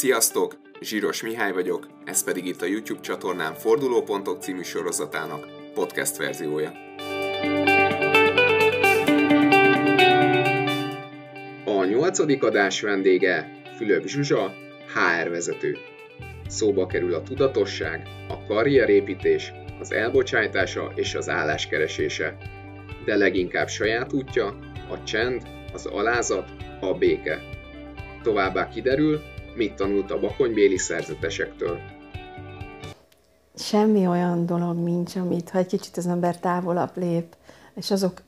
Sziasztok! 0.00 0.60
Zsíros 0.80 1.22
Mihály 1.22 1.52
vagyok, 1.52 1.88
ez 2.04 2.24
pedig 2.24 2.46
itt 2.46 2.62
a 2.62 2.66
YouTube 2.66 3.00
csatornám 3.00 3.54
Fordulópontok 3.54 4.42
című 4.42 4.62
sorozatának 4.62 5.46
podcast 5.74 6.16
verziója. 6.16 6.72
A 11.64 11.84
nyolcadik 11.84 12.42
adás 12.42 12.80
vendége 12.80 13.62
Fülöp 13.76 14.06
Zsuzsa, 14.06 14.52
HR 14.94 15.30
vezető. 15.30 15.76
Szóba 16.46 16.86
kerül 16.86 17.14
a 17.14 17.22
tudatosság, 17.22 18.08
a 18.28 18.44
karrierépítés, 18.46 19.52
az 19.80 19.92
elbocsájtása 19.92 20.92
és 20.94 21.14
az 21.14 21.28
álláskeresése. 21.28 22.36
De 23.04 23.16
leginkább 23.16 23.68
saját 23.68 24.12
útja, 24.12 24.46
a 24.90 25.02
csend, 25.04 25.42
az 25.72 25.86
alázat, 25.86 26.50
a 26.80 26.94
béke. 26.94 27.40
Továbbá 28.22 28.68
kiderül, 28.68 29.20
mit 29.60 29.74
tanult 29.74 30.10
a 30.10 30.18
bakonybéli 30.18 30.78
szerzetesektől. 30.78 31.78
Semmi 33.54 34.06
olyan 34.06 34.46
dolog 34.46 34.76
nincs, 34.76 35.16
amit 35.16 35.50
ha 35.50 35.58
egy 35.58 35.66
kicsit 35.66 35.96
az 35.96 36.06
ember 36.06 36.38
távolabb 36.38 36.90
lép, 36.94 37.36
és 37.74 37.90
azok 37.90 38.22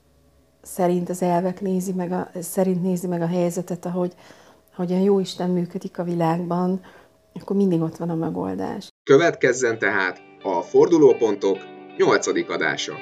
szerint 0.63 1.09
az 1.09 1.23
elvek 1.23 1.61
nézi 1.61 1.93
meg 1.93 2.13
a, 2.13 2.31
szerint 2.41 2.83
nézi 2.83 3.07
meg 3.07 3.23
a 3.23 3.27
helyzetet, 3.27 3.87
ahogy, 3.87 4.13
ahogy 4.75 4.93
a 4.93 4.99
jó 4.99 5.21
Isten 5.21 5.51
működik 5.51 5.99
a 5.99 6.05
világban, 6.05 6.85
akkor 7.35 7.57
mindig 7.57 7.81
ott 7.81 7.97
van 7.97 8.11
a 8.11 8.15
megoldás. 8.15 8.89
Következzen 9.05 9.79
tehát 9.79 10.21
a 10.43 10.61
Fordulópontok 10.61 11.59
8. 11.97 12.27
adása. 12.51 12.93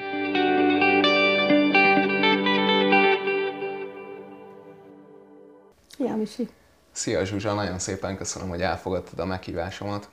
Szia, 5.97 6.15
Misi! 6.15 6.47
Szia 6.91 7.23
Zsuzsa, 7.25 7.53
nagyon 7.53 7.79
szépen 7.79 8.17
köszönöm, 8.17 8.49
hogy 8.49 8.61
elfogadtad 8.61 9.19
a 9.19 9.25
meghívásomat. 9.25 10.09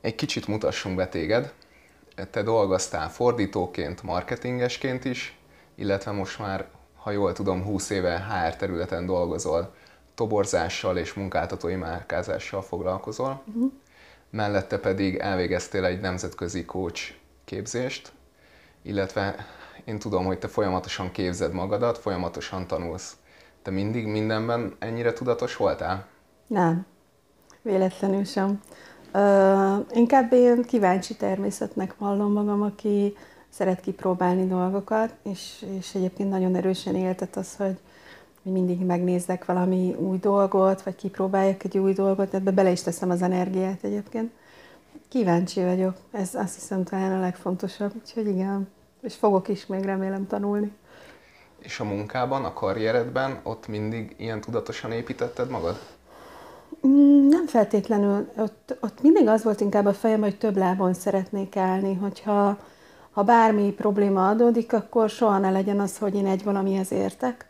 Egy 0.00 0.14
kicsit 0.14 0.46
mutassunk 0.46 0.96
be 0.96 1.08
téged. 1.08 1.52
Te 2.30 2.42
dolgoztál 2.42 3.10
fordítóként, 3.10 4.02
marketingesként 4.02 5.04
is, 5.04 5.38
illetve 5.74 6.10
most 6.10 6.38
már, 6.38 6.66
ha 6.96 7.10
jól 7.10 7.32
tudom, 7.32 7.62
20 7.62 7.90
éve 7.90 8.18
HR 8.18 8.56
területen 8.56 9.06
dolgozol, 9.06 9.74
toborzással 10.14 10.96
és 10.96 11.12
munkáltatói 11.12 11.74
márkázással 11.74 12.62
foglalkozol. 12.62 13.42
Uh-huh. 13.46 13.72
Mellette 14.30 14.78
pedig 14.78 15.16
elvégeztél 15.16 15.84
egy 15.84 16.00
nemzetközi 16.00 16.64
coach 16.64 17.14
képzést, 17.44 18.12
illetve 18.82 19.46
én 19.84 19.98
tudom, 19.98 20.24
hogy 20.24 20.38
te 20.38 20.48
folyamatosan 20.48 21.10
képzed 21.10 21.52
magadat, 21.52 21.98
folyamatosan 21.98 22.66
tanulsz. 22.66 23.16
Te 23.64 23.70
mindig 23.70 24.06
mindenben 24.06 24.74
ennyire 24.78 25.12
tudatos 25.12 25.56
voltál? 25.56 26.06
Nem, 26.46 26.86
véletlenül 27.62 28.24
sem. 28.24 28.60
Uh, 29.14 29.86
inkább 29.92 30.32
én 30.32 30.62
kíváncsi 30.62 31.16
természetnek 31.16 31.98
vallom 31.98 32.32
magam, 32.32 32.62
aki 32.62 33.16
szeret 33.48 33.80
kipróbálni 33.80 34.46
dolgokat, 34.46 35.14
és, 35.22 35.66
és 35.78 35.94
egyébként 35.94 36.30
nagyon 36.30 36.54
erősen 36.54 36.94
éltet 36.94 37.36
az, 37.36 37.56
hogy 37.56 37.78
mindig 38.42 38.80
megnézzek 38.80 39.44
valami 39.44 39.94
új 39.98 40.18
dolgot, 40.18 40.82
vagy 40.82 40.94
kipróbáljak 40.94 41.64
egy 41.64 41.78
új 41.78 41.92
dolgot, 41.92 42.34
ebbe 42.34 42.50
bele 42.50 42.70
is 42.70 42.82
teszem 42.82 43.10
az 43.10 43.22
energiát 43.22 43.84
egyébként. 43.84 44.30
Kíváncsi 45.08 45.64
vagyok, 45.64 45.96
ez 46.10 46.34
azt 46.34 46.54
hiszem 46.54 46.84
talán 46.84 47.12
a 47.12 47.20
legfontosabb, 47.20 47.92
úgyhogy 48.00 48.26
igen, 48.26 48.68
és 49.00 49.14
fogok 49.14 49.48
is 49.48 49.66
még 49.66 49.84
remélem 49.84 50.26
tanulni. 50.26 50.72
És 51.64 51.80
a 51.80 51.84
munkában, 51.84 52.44
a 52.44 52.52
karrieredben 52.52 53.40
ott 53.42 53.66
mindig 53.66 54.14
ilyen 54.18 54.40
tudatosan 54.40 54.92
építetted 54.92 55.50
magad? 55.50 55.78
Mm, 56.86 57.28
nem 57.28 57.46
feltétlenül. 57.46 58.28
Ott, 58.36 58.76
ott 58.80 59.02
mindig 59.02 59.28
az 59.28 59.44
volt 59.44 59.60
inkább 59.60 59.86
a 59.86 59.92
fejem, 59.92 60.20
hogy 60.20 60.38
több 60.38 60.56
lábon 60.56 60.94
szeretnék 60.94 61.56
állni, 61.56 61.94
hogyha 61.94 62.58
ha 63.10 63.22
bármi 63.22 63.72
probléma 63.72 64.28
adódik, 64.28 64.72
akkor 64.72 65.08
soha 65.08 65.38
ne 65.38 65.50
legyen 65.50 65.80
az, 65.80 65.98
hogy 65.98 66.14
én 66.14 66.26
egy 66.26 66.44
valamihez 66.44 66.92
értek. 66.92 67.46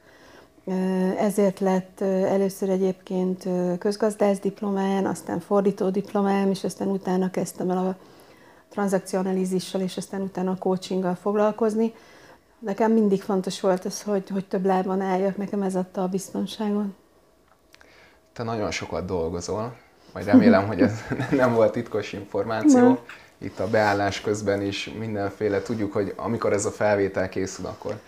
Ezért 1.19 1.61
lett 1.61 2.01
először 2.01 2.69
egyébként 2.69 3.49
közgazdász 3.79 4.39
diplomán, 4.39 5.07
aztán 5.07 5.41
fordító 5.41 5.89
diplomám, 5.89 6.51
és 6.51 6.65
aztán 6.65 6.89
utána 6.89 7.31
kezdtem 7.31 7.71
el 7.71 7.79
a 7.79 7.97
tranzakcionalizissal, 8.69 9.81
és 9.81 9.97
aztán 9.97 10.21
utána 10.21 10.51
a 10.51 10.59
coachinggal 10.59 11.15
foglalkozni 11.15 11.93
nekem 12.65 12.93
mindig 12.93 13.23
fontos 13.23 13.61
volt 13.61 13.85
az, 13.85 14.03
hogy, 14.03 14.29
hogy 14.29 14.47
több 14.47 14.65
lábon 14.65 15.01
álljak, 15.01 15.37
nekem 15.37 15.63
ez 15.63 15.75
adta 15.75 16.03
a 16.03 16.09
biztonságot. 16.09 16.87
Te 18.33 18.43
nagyon 18.43 18.71
sokat 18.71 19.05
dolgozol, 19.05 19.77
majd 20.13 20.27
remélem, 20.27 20.67
hogy 20.67 20.81
ez 20.81 21.01
nem 21.31 21.55
volt 21.55 21.73
titkos 21.73 22.13
információ. 22.13 22.81
Nem. 22.81 22.99
Itt 23.39 23.59
a 23.59 23.69
beállás 23.69 24.21
közben 24.21 24.63
is 24.63 24.91
mindenféle, 24.99 25.63
tudjuk, 25.63 25.93
hogy 25.93 26.13
amikor 26.17 26.53
ez 26.53 26.65
a 26.65 26.71
felvétel 26.71 27.29
készül, 27.29 27.67
akkor 27.67 28.01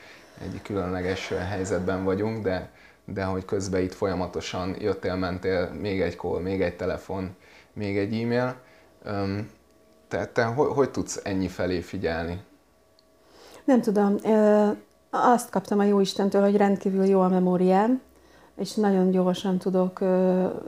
egy 0.42 0.62
különleges 0.62 1.28
helyzetben 1.28 2.04
vagyunk, 2.04 2.42
de, 2.42 2.70
de 3.04 3.24
hogy 3.24 3.44
közben 3.44 3.80
itt 3.80 3.94
folyamatosan 3.94 4.76
jöttél, 4.80 5.14
mentél, 5.14 5.70
még 5.80 6.00
egy 6.00 6.16
call, 6.16 6.40
még 6.40 6.62
egy 6.62 6.76
telefon, 6.76 7.36
még 7.72 7.98
egy 7.98 8.20
e-mail. 8.20 8.56
Te, 10.08 10.26
te 10.26 10.44
hogy, 10.44 10.68
hogy 10.68 10.90
tudsz 10.90 11.20
ennyi 11.22 11.48
felé 11.48 11.80
figyelni? 11.80 12.40
Nem 13.66 13.80
tudom, 13.80 14.16
azt 15.10 15.50
kaptam 15.50 15.78
a 15.78 15.84
jó 15.84 16.00
Istentől, 16.00 16.42
hogy 16.42 16.56
rendkívül 16.56 17.04
jó 17.04 17.20
a 17.20 17.28
memóriám, 17.28 18.00
és 18.56 18.74
nagyon 18.74 19.10
gyorsan 19.10 19.58
tudok 19.58 20.00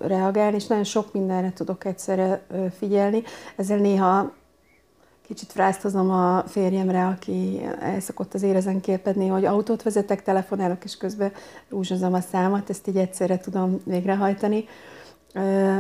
reagálni, 0.00 0.56
és 0.56 0.66
nagyon 0.66 0.84
sok 0.84 1.12
mindenre 1.12 1.53
tudok 1.53 1.84
egyszerre 1.84 2.42
figyelni. 2.78 3.22
Ezzel 3.56 3.78
néha 3.78 4.32
kicsit 5.26 5.53
fráztozom 5.53 6.10
a 6.10 6.42
férjemre, 6.47 7.06
aki 7.06 7.60
el 7.81 8.00
szokott 8.00 8.34
az 8.34 8.42
érezen 8.42 8.81
képedni, 8.81 9.26
hogy 9.26 9.44
autót 9.44 9.82
vezetek, 9.82 10.22
telefonálok, 10.22 10.84
és 10.84 10.97
közben 10.97 11.32
rúzsozom 11.69 12.14
a 12.14 12.20
számat, 12.20 12.70
ezt 12.70 12.88
így 12.88 12.97
egyszerre 12.97 13.38
tudom 13.38 13.81
végrehajtani. 13.84 14.64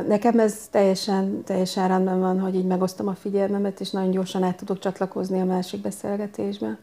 Nekem 0.08 0.38
ez 0.38 0.68
teljesen, 0.70 1.42
teljesen 1.44 1.88
rendben 1.88 2.20
van, 2.20 2.40
hogy 2.40 2.54
így 2.54 2.66
megosztom 2.66 3.08
a 3.08 3.14
figyelmemet, 3.14 3.80
és 3.80 3.90
nagyon 3.90 4.10
gyorsan 4.10 4.42
át 4.42 4.56
tudok 4.56 4.78
csatlakozni 4.78 5.40
a 5.40 5.44
másik 5.44 5.80
beszélgetésbe. 5.80 6.78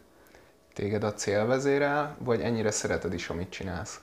Téged 0.76 1.04
a 1.04 1.14
cél 1.14 1.46
vezérel, 1.46 2.16
vagy 2.18 2.40
ennyire 2.40 2.70
szereted 2.70 3.12
is, 3.12 3.28
amit 3.28 3.50
csinálsz? 3.50 4.00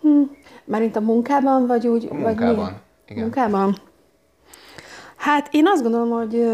Hm. 0.00 0.22
Mármint 0.64 0.96
a 0.96 1.00
munkában, 1.00 1.66
vagy 1.66 1.86
úgy? 1.86 2.08
A 2.10 2.14
munkában, 2.14 2.56
vagy 2.56 2.72
igen. 3.06 3.22
Munkában? 3.22 3.80
Hát 5.16 5.48
én 5.50 5.66
azt 5.66 5.82
gondolom, 5.82 6.10
hogy, 6.10 6.46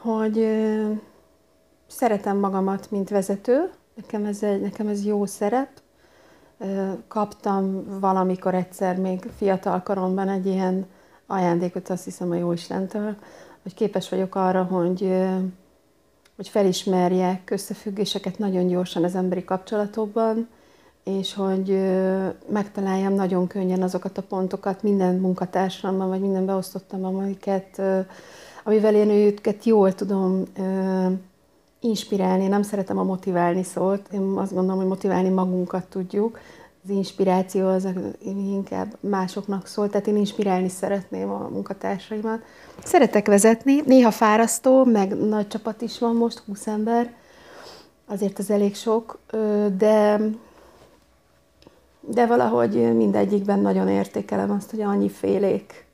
hogy 0.00 0.48
szeretem 1.86 2.36
magamat, 2.36 2.90
mint 2.90 3.08
vezető. 3.08 3.70
Nekem 3.94 4.24
ez, 4.24 4.42
egy, 4.42 4.60
nekem 4.60 4.86
ez 4.86 5.04
jó 5.04 5.26
szerep. 5.26 5.68
Kaptam 7.08 7.84
valamikor 8.00 8.54
egyszer 8.54 8.96
még 8.96 9.30
fiatal 9.36 9.82
koromban 9.82 10.28
egy 10.28 10.46
ilyen 10.46 10.86
ajándékot, 11.26 11.88
azt 11.88 12.04
hiszem 12.04 12.30
a 12.30 12.34
Jóistentől, 12.34 13.16
hogy 13.62 13.74
képes 13.74 14.08
vagyok 14.08 14.34
arra, 14.34 14.62
hogy 14.62 15.12
hogy 16.40 16.48
felismerjek 16.48 17.50
összefüggéseket 17.50 18.38
nagyon 18.38 18.66
gyorsan 18.66 19.04
az 19.04 19.14
emberi 19.14 19.44
kapcsolatokban, 19.44 20.48
és 21.04 21.34
hogy 21.34 21.78
megtaláljam 22.48 23.14
nagyon 23.14 23.46
könnyen 23.46 23.82
azokat 23.82 24.18
a 24.18 24.22
pontokat 24.22 24.82
minden 24.82 25.14
munkatársamban, 25.14 26.08
vagy 26.08 26.20
minden 26.20 26.46
beosztottamban, 26.46 27.14
amiket, 27.14 27.82
amivel 28.64 28.94
én 28.94 29.10
őket 29.10 29.64
jól 29.64 29.94
tudom 29.94 30.42
inspirálni. 31.80 32.46
Nem 32.46 32.62
szeretem 32.62 32.98
a 32.98 33.02
motiválni 33.02 33.62
szót, 33.62 34.08
én 34.12 34.20
azt 34.20 34.54
gondolom, 34.54 34.78
hogy 34.78 34.88
motiválni 34.88 35.28
magunkat 35.28 35.84
tudjuk, 35.84 36.38
az 36.84 36.90
inspiráció 36.90 37.68
az 37.68 37.88
inkább 38.24 38.96
másoknak 39.00 39.66
szól, 39.66 39.88
tehát 39.88 40.06
én 40.06 40.16
inspirálni 40.16 40.68
szeretném 40.68 41.30
a 41.30 41.48
munkatársaimat. 41.48 42.42
Szeretek 42.84 43.26
vezetni, 43.26 43.80
néha 43.86 44.10
fárasztó, 44.10 44.84
meg 44.84 45.16
nagy 45.16 45.48
csapat 45.48 45.82
is 45.82 45.98
van 45.98 46.16
most, 46.16 46.38
20 46.38 46.66
ember, 46.66 47.14
azért 48.06 48.38
az 48.38 48.50
elég 48.50 48.74
sok, 48.74 49.18
de, 49.76 50.20
de 52.00 52.26
valahogy 52.26 52.96
mindegyikben 52.96 53.58
nagyon 53.58 53.88
értékelem 53.88 54.50
azt, 54.50 54.70
hogy 54.70 54.80
annyi 54.80 55.08
félék, 55.08 55.86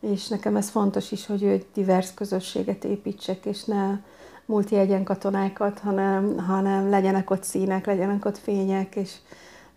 és 0.00 0.28
nekem 0.28 0.56
ez 0.56 0.68
fontos 0.68 1.12
is, 1.12 1.26
hogy 1.26 1.44
egy 1.44 1.66
divers 1.74 2.14
közösséget 2.14 2.84
építsek, 2.84 3.44
és 3.44 3.64
ne 3.64 3.98
multi 4.44 4.76
egyen 4.76 5.04
katonákat, 5.04 5.78
hanem, 5.78 6.38
hanem 6.38 6.90
legyenek 6.90 7.30
ott 7.30 7.42
színek, 7.42 7.86
legyenek 7.86 8.24
ott 8.24 8.38
fények, 8.38 8.96
és, 8.96 9.12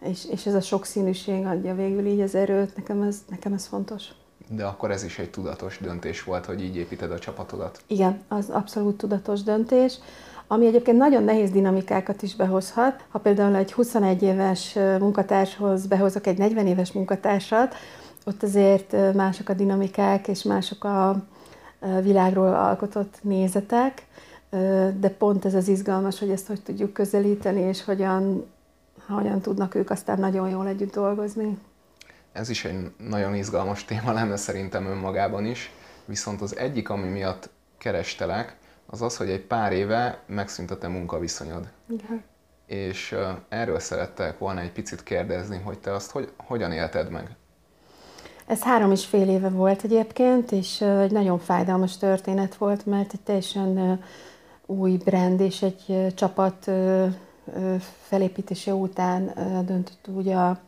és, 0.03 0.25
és 0.31 0.45
ez 0.45 0.53
a 0.53 0.61
sokszínűség 0.61 1.45
adja 1.45 1.75
végül 1.75 2.05
így 2.05 2.21
az 2.21 2.35
erőt, 2.35 2.75
nekem 2.75 3.01
ez, 3.01 3.17
nekem 3.29 3.53
ez 3.53 3.65
fontos. 3.65 4.03
De 4.49 4.65
akkor 4.65 4.91
ez 4.91 5.03
is 5.03 5.19
egy 5.19 5.29
tudatos 5.29 5.77
döntés 5.77 6.23
volt, 6.23 6.45
hogy 6.45 6.63
így 6.63 6.75
építed 6.75 7.11
a 7.11 7.19
csapatodat? 7.19 7.81
Igen, 7.87 8.21
az 8.27 8.49
abszolút 8.49 8.97
tudatos 8.97 9.43
döntés. 9.43 9.99
ami 10.47 10.65
egyébként 10.65 10.97
nagyon 10.97 11.23
nehéz 11.23 11.51
dinamikákat 11.51 12.21
is 12.21 12.35
behozhat. 12.35 13.03
Ha 13.09 13.19
például 13.19 13.55
egy 13.55 13.73
21 13.73 14.21
éves 14.21 14.73
munkatárshoz 14.99 15.87
behozok 15.87 16.27
egy 16.27 16.37
40 16.37 16.67
éves 16.67 16.91
munkatársat, 16.91 17.75
ott 18.25 18.43
azért 18.43 19.13
mások 19.13 19.49
a 19.49 19.53
dinamikák, 19.53 20.27
és 20.27 20.43
mások 20.43 20.83
a 20.83 21.23
világról 22.01 22.53
alkotott 22.53 23.17
nézetek, 23.21 24.07
de 24.99 25.09
pont 25.17 25.45
ez 25.45 25.53
az 25.53 25.67
izgalmas, 25.67 26.19
hogy 26.19 26.29
ezt 26.29 26.47
hogy 26.47 26.61
tudjuk 26.61 26.93
közelíteni, 26.93 27.61
és 27.61 27.83
hogyan, 27.83 28.45
hogyan 29.07 29.41
tudnak 29.41 29.75
ők 29.75 29.89
aztán 29.89 30.19
nagyon 30.19 30.49
jól 30.49 30.67
együtt 30.67 30.93
dolgozni. 30.93 31.57
Ez 32.31 32.49
is 32.49 32.65
egy 32.65 32.91
nagyon 32.97 33.35
izgalmas 33.35 33.85
téma 33.85 34.11
lenne 34.11 34.35
szerintem 34.35 34.85
önmagában 34.85 35.45
is, 35.45 35.71
viszont 36.05 36.41
az 36.41 36.57
egyik, 36.57 36.89
ami 36.89 37.07
miatt 37.07 37.49
kerestelek, 37.77 38.57
az 38.85 39.01
az, 39.01 39.17
hogy 39.17 39.29
egy 39.29 39.41
pár 39.41 39.71
éve 39.71 40.19
megszűnt 40.25 40.71
a 40.71 40.77
te 40.77 40.87
munkaviszonyod. 40.87 41.69
Igen. 41.89 42.23
És 42.65 43.15
erről 43.49 43.79
szerettek 43.79 44.37
volna 44.37 44.59
egy 44.59 44.71
picit 44.71 45.03
kérdezni, 45.03 45.61
hogy 45.63 45.79
te 45.79 45.93
azt 45.93 46.11
hogy, 46.11 46.31
hogyan 46.37 46.71
élted 46.71 47.09
meg? 47.09 47.35
Ez 48.45 48.61
három 48.61 48.91
és 48.91 49.05
fél 49.05 49.29
éve 49.29 49.49
volt 49.49 49.83
egyébként, 49.83 50.51
és 50.51 50.81
egy 50.81 51.11
nagyon 51.11 51.39
fájdalmas 51.39 51.97
történet 51.97 52.55
volt, 52.55 52.85
mert 52.85 53.13
egy 53.13 53.21
teljesen 53.21 53.99
új 54.65 54.97
brand 54.97 55.39
és 55.39 55.61
egy 55.61 56.13
csapat 56.15 56.71
felépítése 58.01 58.73
után 58.73 59.33
döntött 59.65 60.07
úgy 60.15 60.29
a 60.29 60.59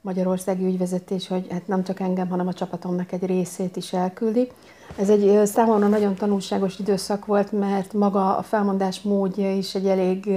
Magyarországi 0.00 0.64
ügyvezetés, 0.64 1.28
hogy 1.28 1.46
hát 1.50 1.66
nem 1.66 1.84
csak 1.84 2.00
engem, 2.00 2.28
hanem 2.28 2.46
a 2.46 2.52
csapatomnak 2.52 3.12
egy 3.12 3.26
részét 3.26 3.76
is 3.76 3.92
elküldi. 3.92 4.50
Ez 4.96 5.10
egy 5.10 5.46
számomra 5.46 5.88
nagyon 5.88 6.14
tanulságos 6.14 6.78
időszak 6.78 7.26
volt, 7.26 7.52
mert 7.52 7.92
maga 7.92 8.36
a 8.36 8.42
felmondás 8.42 9.00
módja 9.00 9.56
is 9.56 9.74
egy 9.74 9.86
elég, 9.86 10.28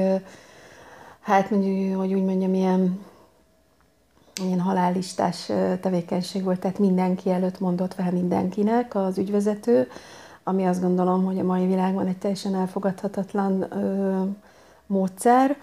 hát 1.19 1.49
mondjuk, 1.49 1.99
hogy 1.99 2.13
úgy 2.13 2.23
mondjam, 2.23 2.53
ilyen, 2.53 2.99
ilyen 4.43 4.59
halálistás 4.59 5.45
tevékenység 5.81 6.43
volt, 6.43 6.59
tehát 6.59 6.79
mindenki 6.79 7.29
előtt 7.29 7.59
mondott 7.59 7.93
fel 7.93 8.11
mindenkinek 8.11 8.95
az 8.95 9.17
ügyvezető, 9.17 9.87
ami 10.43 10.65
azt 10.65 10.81
gondolom, 10.81 11.25
hogy 11.25 11.39
a 11.39 11.43
mai 11.43 11.65
világban 11.65 12.07
egy 12.07 12.17
teljesen 12.17 12.55
elfogadhatatlan 12.55 13.65
módszer. 14.87 15.57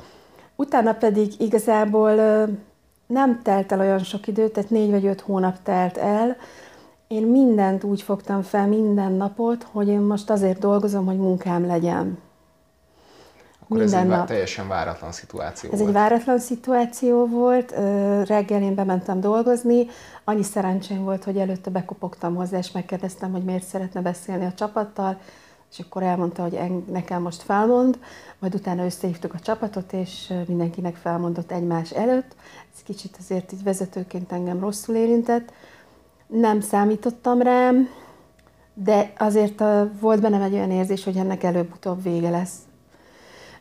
Utána 0.57 0.93
pedig 0.93 1.33
igazából 1.39 2.15
nem 3.07 3.41
telt 3.43 3.73
el 3.73 3.81
olyan 3.81 3.99
sok 3.99 4.27
idő, 4.27 4.49
tehát 4.49 4.71
négy 4.71 4.91
vagy 4.91 5.07
öt 5.07 5.21
hónap 5.21 5.63
telt 5.63 5.97
el. 5.97 6.37
Én 7.07 7.27
mindent 7.27 7.85
úgy 7.85 8.03
fogtam 8.03 8.43
fel, 8.43 8.67
minden 8.67 9.13
napot, 9.13 9.67
hogy 9.73 9.89
én 9.89 10.01
most 10.01 10.31
azért 10.31 10.59
dolgozom, 10.59 11.07
hogy 11.07 11.19
munkám 11.19 11.67
legyen. 11.67 12.19
Akkor 13.63 13.77
Minden 13.77 13.99
ez 13.99 14.05
egy 14.05 14.11
nap. 14.11 14.27
teljesen 14.27 14.69
váratlan 14.69 15.13
szituáció 15.13 15.71
Ez 15.73 15.77
volt. 15.79 15.89
egy 15.89 15.95
váratlan 15.97 16.39
szituáció 16.39 17.27
volt. 17.27 17.71
Reggel 18.27 18.63
én 18.63 18.75
bementem 18.75 19.21
dolgozni. 19.21 19.87
Annyi 20.25 20.43
szerencsém 20.43 21.05
volt, 21.05 21.25
hogy 21.25 21.37
előtte 21.37 21.71
bekopogtam 21.71 22.35
hozzá, 22.35 22.59
és 22.59 22.73
megkérdeztem, 22.73 23.33
hogy 23.33 23.45
miért 23.45 23.65
szeretne 23.65 24.01
beszélni 24.01 24.45
a 24.45 24.53
csapattal, 24.53 25.19
és 25.73 25.79
akkor 25.79 26.03
elmondta, 26.03 26.43
hogy 26.43 26.59
nekem 26.87 27.23
most 27.23 27.43
felmond, 27.43 27.99
majd 28.39 28.55
utána 28.55 28.85
összehívtuk 28.85 29.35
a 29.35 29.39
csapatot, 29.39 29.93
és 29.93 30.33
mindenkinek 30.47 30.97
felmondott 30.97 31.53
egymás 31.53 31.91
előtt. 31.91 32.35
Ez 32.75 32.83
kicsit 32.83 33.17
azért 33.19 33.53
így 33.53 33.63
vezetőként 33.63 34.33
engem 34.33 34.61
rosszul 34.61 34.95
érintett. 34.95 35.53
Nem 36.27 36.61
számítottam 36.61 37.43
rám, 37.43 37.89
de 38.75 39.13
azért 39.19 39.63
volt 40.01 40.21
bennem 40.21 40.43
egy 40.43 40.53
olyan 40.53 40.71
érzés, 40.71 41.05
hogy 41.05 41.17
ennek 41.17 41.43
előbb-utóbb 41.43 42.03
vége 42.03 42.31
lesz. 42.31 42.57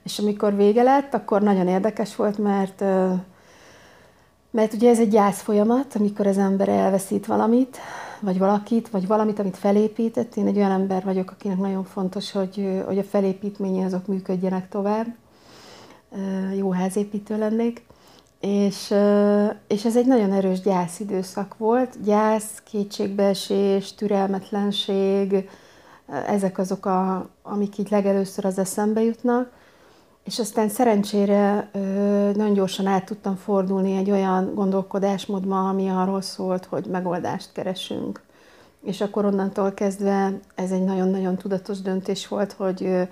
És 0.03 0.19
amikor 0.19 0.55
vége 0.55 0.83
lett, 0.83 1.13
akkor 1.13 1.41
nagyon 1.41 1.67
érdekes 1.67 2.15
volt, 2.15 2.37
mert 2.37 2.83
mert 4.51 4.73
ugye 4.73 4.89
ez 4.89 4.99
egy 4.99 5.09
gyász 5.09 5.41
folyamat, 5.41 5.95
amikor 5.95 6.27
az 6.27 6.37
ember 6.37 6.69
elveszít 6.69 7.25
valamit, 7.25 7.77
vagy 8.21 8.37
valakit, 8.37 8.89
vagy 8.89 9.07
valamit, 9.07 9.39
amit 9.39 9.57
felépített. 9.57 10.35
Én 10.35 10.47
egy 10.47 10.57
olyan 10.57 10.71
ember 10.71 11.03
vagyok, 11.03 11.31
akinek 11.31 11.57
nagyon 11.57 11.83
fontos, 11.83 12.31
hogy, 12.31 12.81
hogy 12.85 12.97
a 12.97 13.03
felépítménye 13.03 13.85
azok 13.85 14.07
működjenek 14.07 14.69
tovább. 14.69 15.15
Jó 16.55 16.71
házépítő 16.71 17.37
lennék. 17.37 17.85
És, 18.39 18.93
és 19.67 19.85
ez 19.85 19.97
egy 19.97 20.05
nagyon 20.05 20.31
erős 20.31 20.61
gyász 20.61 20.99
időszak 20.99 21.57
volt. 21.57 22.01
Gyász, 22.03 22.61
kétségbeesés, 22.65 23.93
türelmetlenség, 23.93 25.49
ezek 26.27 26.57
azok, 26.57 26.85
a, 26.85 27.29
amik 27.41 27.77
így 27.77 27.89
legelőször 27.89 28.45
az 28.45 28.57
eszembe 28.57 29.01
jutnak. 29.01 29.51
És 30.23 30.39
aztán 30.39 30.69
szerencsére 30.69 31.69
nagyon 32.35 32.53
gyorsan 32.53 32.85
át 32.85 33.05
tudtam 33.05 33.35
fordulni 33.35 33.95
egy 33.95 34.11
olyan 34.11 34.53
gondolkodásmódba, 34.53 35.69
ami 35.69 35.89
arról 35.89 36.21
szólt, 36.21 36.65
hogy 36.65 36.85
megoldást 36.85 37.51
keresünk. 37.51 38.21
És 38.83 39.01
akkor 39.01 39.25
onnantól 39.25 39.71
kezdve 39.71 40.39
ez 40.55 40.71
egy 40.71 40.83
nagyon-nagyon 40.83 41.35
tudatos 41.35 41.81
döntés 41.81 42.27
volt, 42.27 42.51
hogy 42.51 43.07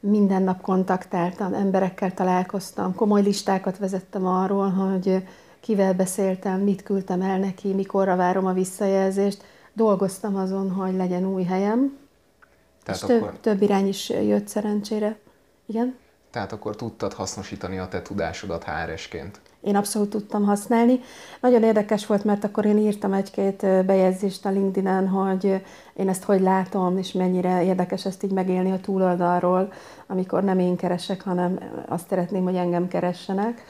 minden 0.00 0.42
nap 0.42 0.60
kontaktáltam, 0.60 1.54
emberekkel 1.54 2.14
találkoztam, 2.14 2.94
komoly 2.94 3.22
listákat 3.22 3.78
vezettem 3.78 4.26
arról, 4.26 4.68
hogy 4.70 5.24
kivel 5.60 5.94
beszéltem, 5.94 6.60
mit 6.60 6.82
küldtem 6.82 7.22
el 7.22 7.38
neki, 7.38 7.72
mikorra 7.72 8.16
várom 8.16 8.46
a 8.46 8.52
visszajelzést. 8.52 9.42
Dolgoztam 9.72 10.36
azon, 10.36 10.70
hogy 10.70 10.94
legyen 10.94 11.26
új 11.26 11.42
helyem. 11.42 11.98
Tehát 12.84 13.02
és 13.02 13.08
akkor... 13.08 13.30
több, 13.30 13.40
több 13.40 13.62
irány 13.62 13.88
is 13.88 14.08
jött 14.08 14.48
szerencsére. 14.48 15.18
Igen? 15.66 15.96
Tehát 16.32 16.52
akkor 16.52 16.76
tudtad 16.76 17.12
hasznosítani 17.12 17.78
a 17.78 17.88
te 17.88 18.02
tudásodat 18.02 18.64
HR-esként? 18.64 19.40
Én 19.60 19.76
abszolút 19.76 20.10
tudtam 20.10 20.44
használni. 20.44 21.00
Nagyon 21.40 21.62
érdekes 21.62 22.06
volt, 22.06 22.24
mert 22.24 22.44
akkor 22.44 22.64
én 22.64 22.78
írtam 22.78 23.12
egy-két 23.12 23.66
bejegyzést 23.86 24.46
a 24.46 24.50
LinkedIn-en, 24.50 25.08
hogy 25.08 25.62
én 25.94 26.08
ezt 26.08 26.24
hogy 26.24 26.40
látom, 26.40 26.98
és 26.98 27.12
mennyire 27.12 27.64
érdekes 27.64 28.04
ezt 28.06 28.22
így 28.22 28.30
megélni 28.30 28.70
a 28.70 28.80
túloldalról, 28.80 29.72
amikor 30.06 30.42
nem 30.42 30.58
én 30.58 30.76
keresek, 30.76 31.22
hanem 31.22 31.58
azt 31.88 32.08
szeretném, 32.08 32.42
hogy 32.42 32.56
engem 32.56 32.88
keressenek. 32.88 33.64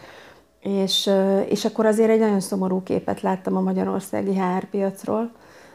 És, 0.61 1.11
és 1.49 1.65
akkor 1.65 1.87
azért 1.87 2.11
egy 2.11 2.21
nagyon 2.21 2.41
szomorú 2.41 2.83
képet 2.83 3.21
láttam 3.21 3.57
a 3.57 3.61
magyarországi 3.61 4.39
HR 4.39 4.65
piacról, 4.65 5.31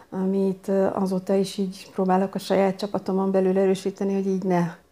amit 0.09 0.71
azóta 0.93 1.33
is 1.33 1.57
így 1.57 1.89
próbálok 1.93 2.35
a 2.35 2.39
saját 2.39 2.75
csapatomon 2.75 3.31
belül 3.31 3.57
erősíteni, 3.57 4.13
hogy 4.13 4.27
így 4.27 4.43
ne 4.43 4.85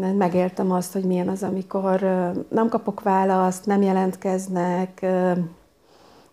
megéltem 0.00 0.70
azt, 0.70 0.92
hogy 0.92 1.04
milyen 1.04 1.28
az, 1.28 1.42
amikor 1.42 2.00
nem 2.48 2.68
kapok 2.68 3.02
választ, 3.02 3.66
nem 3.66 3.82
jelentkeznek, 3.82 5.06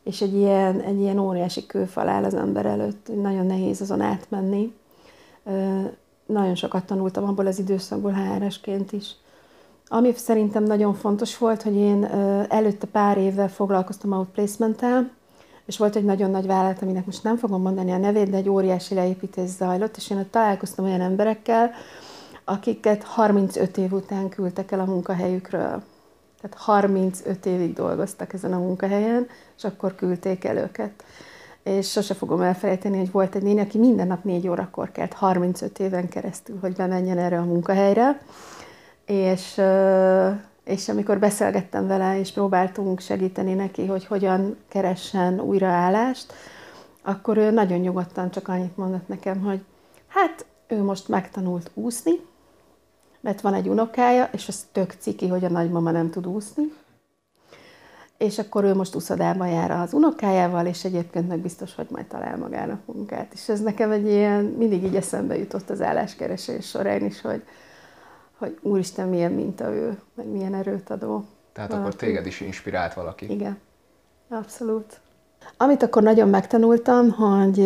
és 0.04 0.22
egy 0.22 0.36
ilyen, 0.36 0.80
egy 0.80 1.00
ilyen 1.00 1.20
óriási 1.20 1.66
kőfal 1.66 2.08
áll 2.08 2.24
az 2.24 2.34
ember 2.34 2.66
előtt, 2.66 3.12
nagyon 3.22 3.46
nehéz 3.46 3.82
azon 3.82 4.02
átmenni. 4.02 4.74
Nagyon 6.26 6.56
sokat 6.56 6.86
tanultam 6.86 7.24
abból 7.24 7.46
az 7.46 7.60
időszakból 7.60 8.12
HR-esként 8.12 8.92
is. 8.92 9.16
Ami 9.88 10.14
szerintem 10.16 10.64
nagyon 10.64 10.94
fontos 10.94 11.38
volt, 11.38 11.62
hogy 11.62 11.76
én 11.76 12.04
előtte 12.50 12.88
pár 12.88 13.18
évvel 13.18 13.50
foglalkoztam 13.50 14.12
outplacement-tel, 14.12 15.10
és 15.66 15.78
volt 15.78 15.96
egy 15.96 16.06
nagyon 16.06 16.30
nagy 16.32 16.46
vállalat, 16.46 16.82
aminek 16.82 17.06
most 17.06 17.24
nem 17.24 17.38
fogom 17.38 17.62
mondani 17.62 17.92
a 17.92 17.98
nevét, 17.98 18.30
de 18.30 18.38
egy 18.38 18.50
óriási 18.50 18.94
leépítés 18.94 19.50
zajlott, 19.50 19.98
és 19.98 20.10
én 20.10 20.18
ott 20.18 20.32
találkoztam 20.32 20.86
olyan 20.86 21.02
emberekkel, 21.02 21.72
akiket 22.52 23.04
35 23.04 23.78
év 23.78 23.92
után 23.92 24.30
küldtek 24.30 24.72
el 24.72 24.80
a 24.80 24.86
munkahelyükről. 24.86 25.84
Tehát 26.42 26.58
35 26.58 27.46
évig 27.46 27.74
dolgoztak 27.74 28.34
ezen 28.34 28.54
a 28.54 28.58
munkahelyen, 28.58 29.28
és 29.58 29.64
akkor 29.64 29.96
küldték 29.96 30.46
el 30.46 30.58
őket. 30.58 31.04
És 31.64 31.92
sose 31.92 32.14
fogom 32.14 32.42
elfelejteni, 32.42 32.98
hogy 32.98 33.12
volt 33.12 33.36
egy 33.36 33.44
néni, 33.44 33.60
aki 33.60 33.78
minden 33.78 34.08
nap 34.08 34.24
négy 34.24 34.48
órakor 34.48 34.92
kelt 34.92 35.14
35 35.14 35.80
éven 35.80 36.10
keresztül, 36.10 36.58
hogy 36.62 36.74
bemenjen 36.74 37.18
erre 37.18 37.38
a 37.38 37.44
munkahelyre. 37.44 38.22
És, 39.06 39.62
és 40.64 40.90
amikor 40.90 41.20
beszélgettem 41.20 41.88
vele, 41.88 42.20
és 42.20 42.32
próbáltunk 42.32 43.00
segíteni 43.00 43.54
neki, 43.54 43.86
hogy 43.86 44.06
hogyan 44.06 44.58
keressen 44.68 45.40
újraállást, 45.40 46.34
akkor 47.02 47.38
ő 47.38 47.52
nagyon 47.52 47.80
nyugodtan 47.80 48.32
csak 48.32 48.48
annyit 48.48 48.78
mondott 48.78 49.08
nekem, 49.08 49.42
hogy 49.42 49.62
hát 50.08 50.46
ő 50.68 50.84
most 50.84 51.08
megtanult 51.08 51.72
úszni, 51.74 52.12
mert 53.22 53.42
van 53.42 53.54
egy 53.54 53.68
unokája, 53.68 54.30
és 54.32 54.48
az 54.48 54.66
tök 54.72 54.96
ciki, 55.00 55.28
hogy 55.28 55.46
a 55.46 55.50
nagymama 55.50 55.92
nem 55.92 56.10
tud 56.10 56.28
úszni. 56.28 56.64
És 58.18 58.40
akkor 58.40 58.64
ő 58.64 58.76
most 58.76 58.96
úszodában 58.96 59.48
jár 59.48 59.72
az 59.72 59.94
unokájával, 59.94 60.66
és 60.66 60.84
egyébként 60.84 61.28
meg 61.28 61.40
biztos, 61.40 61.76
hogy 61.76 61.88
majd 61.90 62.06
talál 62.06 62.38
magának 62.38 62.86
munkát. 62.86 63.34
És 63.34 63.50
ez 63.50 63.62
nekem 63.62 63.92
egy 63.92 64.08
ilyen, 64.08 64.44
mindig 64.44 64.84
így 64.84 64.96
eszembe 64.96 65.38
jutott 65.38 65.70
az 65.70 65.82
álláskeresés 65.82 66.70
során 66.70 67.06
is, 67.06 67.22
hogy, 67.22 67.44
hogy 68.38 68.58
úristen, 68.62 69.08
milyen 69.08 69.32
minta 69.32 69.74
ő, 69.74 70.00
meg 70.14 70.26
milyen 70.26 70.54
erőt 70.54 70.90
adó. 70.90 71.26
Tehát 71.54 71.70
valaki. 71.70 71.88
akkor 71.88 72.00
téged 72.00 72.26
is 72.26 72.42
inspirált 72.42 72.94
valaki. 72.94 73.32
Igen, 73.32 73.58
abszolút. 74.30 75.00
Amit 75.58 75.84
akkor 75.84 76.04
nagyon 76.04 76.30
megtanultam, 76.30 77.10
hogy 77.10 77.60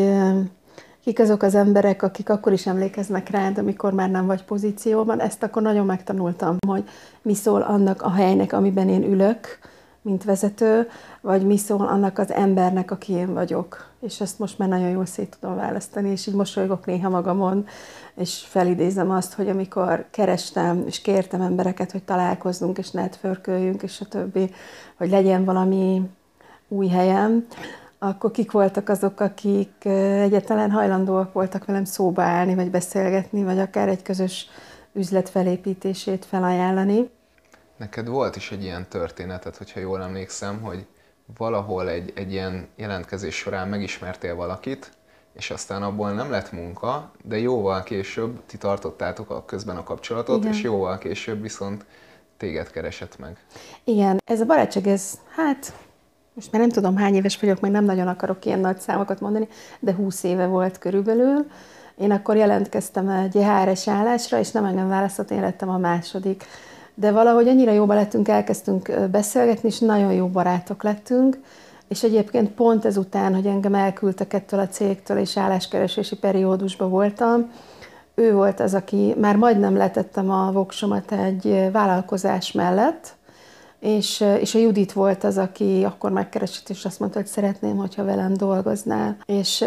kik 1.06 1.20
azok 1.20 1.42
az 1.42 1.56
emberek, 1.56 2.04
akik 2.04 2.30
akkor 2.30 2.52
is 2.52 2.68
emlékeznek 2.68 3.30
rád, 3.30 3.58
amikor 3.58 3.94
már 3.94 4.10
nem 4.10 4.26
vagy 4.26 4.44
pozícióban. 4.44 5.20
Ezt 5.20 5.44
akkor 5.44 5.62
nagyon 5.62 5.86
megtanultam, 5.86 6.58
hogy 6.68 6.84
mi 7.22 7.34
szól 7.34 7.62
annak 7.62 8.02
a 8.02 8.12
helynek, 8.12 8.54
amiben 8.54 8.90
én 8.90 9.04
ülök, 9.04 9.60
mint 10.02 10.24
vezető, 10.24 10.88
vagy 11.22 11.46
mi 11.46 11.58
szól 11.58 11.88
annak 11.88 12.18
az 12.18 12.32
embernek, 12.32 12.92
aki 12.92 13.14
én 13.14 13.34
vagyok. 13.34 13.90
És 14.02 14.22
ezt 14.22 14.40
most 14.40 14.58
már 14.58 14.70
nagyon 14.70 14.90
jól 14.90 15.06
szét 15.06 15.38
tudom 15.40 15.56
választani, 15.56 16.10
és 16.10 16.28
így 16.28 16.36
mosolygok 16.36 16.86
néha 16.86 17.10
magamon, 17.10 17.66
és 18.16 18.46
felidézem 18.48 19.12
azt, 19.12 19.34
hogy 19.34 19.50
amikor 19.50 20.06
kerestem 20.12 20.84
és 20.86 21.02
kértem 21.02 21.42
embereket, 21.42 21.92
hogy 21.92 22.04
találkozzunk, 22.04 22.78
és 22.78 22.92
networköljünk, 22.92 23.84
és 23.84 24.02
a 24.02 24.06
többi, 24.06 24.52
hogy 24.98 25.10
legyen 25.10 25.46
valami 25.46 26.02
új 26.68 26.88
helyem, 26.88 27.46
akkor 28.06 28.32
kik 28.32 28.52
voltak 28.52 28.90
azok, 28.90 29.20
akik 29.20 29.86
egyetlen 29.86 30.72
hajlandóak 30.72 31.34
voltak 31.34 31.66
velem 31.66 31.86
szóba 31.86 32.22
állni, 32.22 32.56
vagy 32.56 32.70
beszélgetni, 32.70 33.44
vagy 33.44 33.60
akár 33.60 33.88
egy 33.88 34.02
közös 34.02 34.48
üzlet 34.94 35.30
felépítését 35.30 36.26
felajánlani. 36.26 37.10
Neked 37.78 38.08
volt 38.08 38.36
is 38.36 38.52
egy 38.52 38.64
ilyen 38.64 38.86
történetet, 38.90 39.58
hogyha 39.58 39.80
jól 39.80 40.02
emlékszem, 40.02 40.62
hogy 40.62 40.86
valahol 41.38 41.90
egy, 41.90 42.14
egy 42.16 42.32
ilyen 42.32 42.68
jelentkezés 42.76 43.36
során 43.36 43.68
megismertél 43.68 44.36
valakit, 44.36 44.92
és 45.34 45.52
aztán 45.52 45.84
abból 45.84 46.12
nem 46.12 46.32
lett 46.32 46.52
munka, 46.52 47.12
de 47.24 47.38
jóval 47.38 47.84
később 47.84 48.46
ti 48.46 48.58
tartottátok 48.58 49.30
a 49.30 49.46
közben 49.46 49.78
a 49.78 49.84
kapcsolatot, 49.84 50.38
Igen. 50.38 50.54
és 50.54 50.62
jóval 50.62 50.98
később 50.98 51.42
viszont 51.42 51.86
téged 52.38 52.72
keresett 52.72 53.18
meg. 53.20 53.38
Igen, 53.84 54.22
ez 54.26 54.42
a 54.42 54.46
barátság, 54.46 54.88
ez 54.88 55.20
hát 55.36 55.74
most 56.36 56.52
már 56.52 56.62
nem 56.62 56.70
tudom 56.70 56.96
hány 56.96 57.16
éves 57.16 57.40
vagyok, 57.40 57.60
meg 57.60 57.72
nem 57.72 57.84
nagyon 57.84 58.08
akarok 58.08 58.46
ilyen 58.46 58.60
nagy 58.60 58.80
számokat 58.80 59.20
mondani, 59.20 59.48
de 59.80 59.94
20 59.94 60.24
éve 60.24 60.46
volt 60.46 60.78
körülbelül. 60.78 61.46
Én 61.98 62.12
akkor 62.12 62.36
jelentkeztem 62.36 63.10
egy 63.10 63.34
HRS 63.34 63.88
állásra, 63.88 64.40
és 64.40 64.52
nem 64.52 64.66
engem 64.66 64.88
választott, 64.88 65.32
én 65.32 65.42
lettem 65.42 65.70
a 65.70 65.78
második. 65.78 66.44
De 66.94 67.12
valahogy 67.12 67.48
annyira 67.48 67.72
jóba 67.72 67.94
lettünk, 67.94 68.28
elkezdtünk 68.28 69.10
beszélgetni, 69.12 69.68
és 69.70 69.80
nagyon 69.80 70.14
jó 70.14 70.28
barátok 70.28 70.84
lettünk. 70.84 71.40
És 71.88 72.04
egyébként 72.04 72.52
pont 72.52 72.86
ezután, 72.86 73.36
hogy 73.36 73.46
engem 73.46 73.76
elküldtek 73.76 74.34
ettől 74.34 74.60
a 74.60 74.68
cégtől, 74.68 75.18
és 75.18 75.38
álláskeresési 75.38 76.16
periódusban 76.16 76.90
voltam, 76.90 77.52
ő 78.16 78.34
volt 78.34 78.60
az, 78.60 78.74
aki 78.74 79.16
már 79.20 79.36
majdnem 79.36 79.78
letettem 79.78 80.30
a 80.30 80.52
voksomat 80.52 81.12
egy 81.12 81.70
vállalkozás 81.72 82.52
mellett, 82.52 83.16
és, 83.86 84.24
és 84.40 84.56
a 84.56 84.60
Judit 84.60 84.94
volt 84.94 85.24
az, 85.24 85.38
aki 85.38 85.84
akkor 85.84 86.12
megkeresett, 86.12 86.70
és 86.70 86.86
azt 86.86 87.00
mondta, 87.00 87.18
hogy 87.18 87.28
szeretném, 87.28 87.78
hogyha 87.78 88.04
velem 88.04 88.34
dolgoznál. 88.34 89.18
És, 89.26 89.66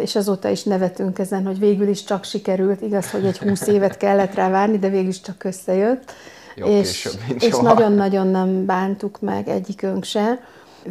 és 0.00 0.16
azóta 0.16 0.48
is 0.48 0.62
nevetünk 0.62 1.18
ezen, 1.18 1.46
hogy 1.46 1.58
végül 1.58 1.88
is 1.88 2.04
csak 2.04 2.24
sikerült, 2.24 2.80
igaz, 2.80 3.10
hogy 3.10 3.26
egy 3.26 3.38
húsz 3.38 3.66
évet 3.66 3.96
kellett 3.96 4.34
rá 4.34 4.50
várni, 4.50 4.78
de 4.78 4.88
végül 4.88 5.08
is 5.08 5.20
csak 5.20 5.44
összejött. 5.44 6.12
Jobb 6.56 6.68
és, 6.68 7.08
és 7.38 7.58
nagyon-nagyon 7.62 8.26
nem 8.26 8.66
bántuk 8.66 9.20
meg 9.20 9.48
egyikünk 9.48 10.04
se. 10.04 10.40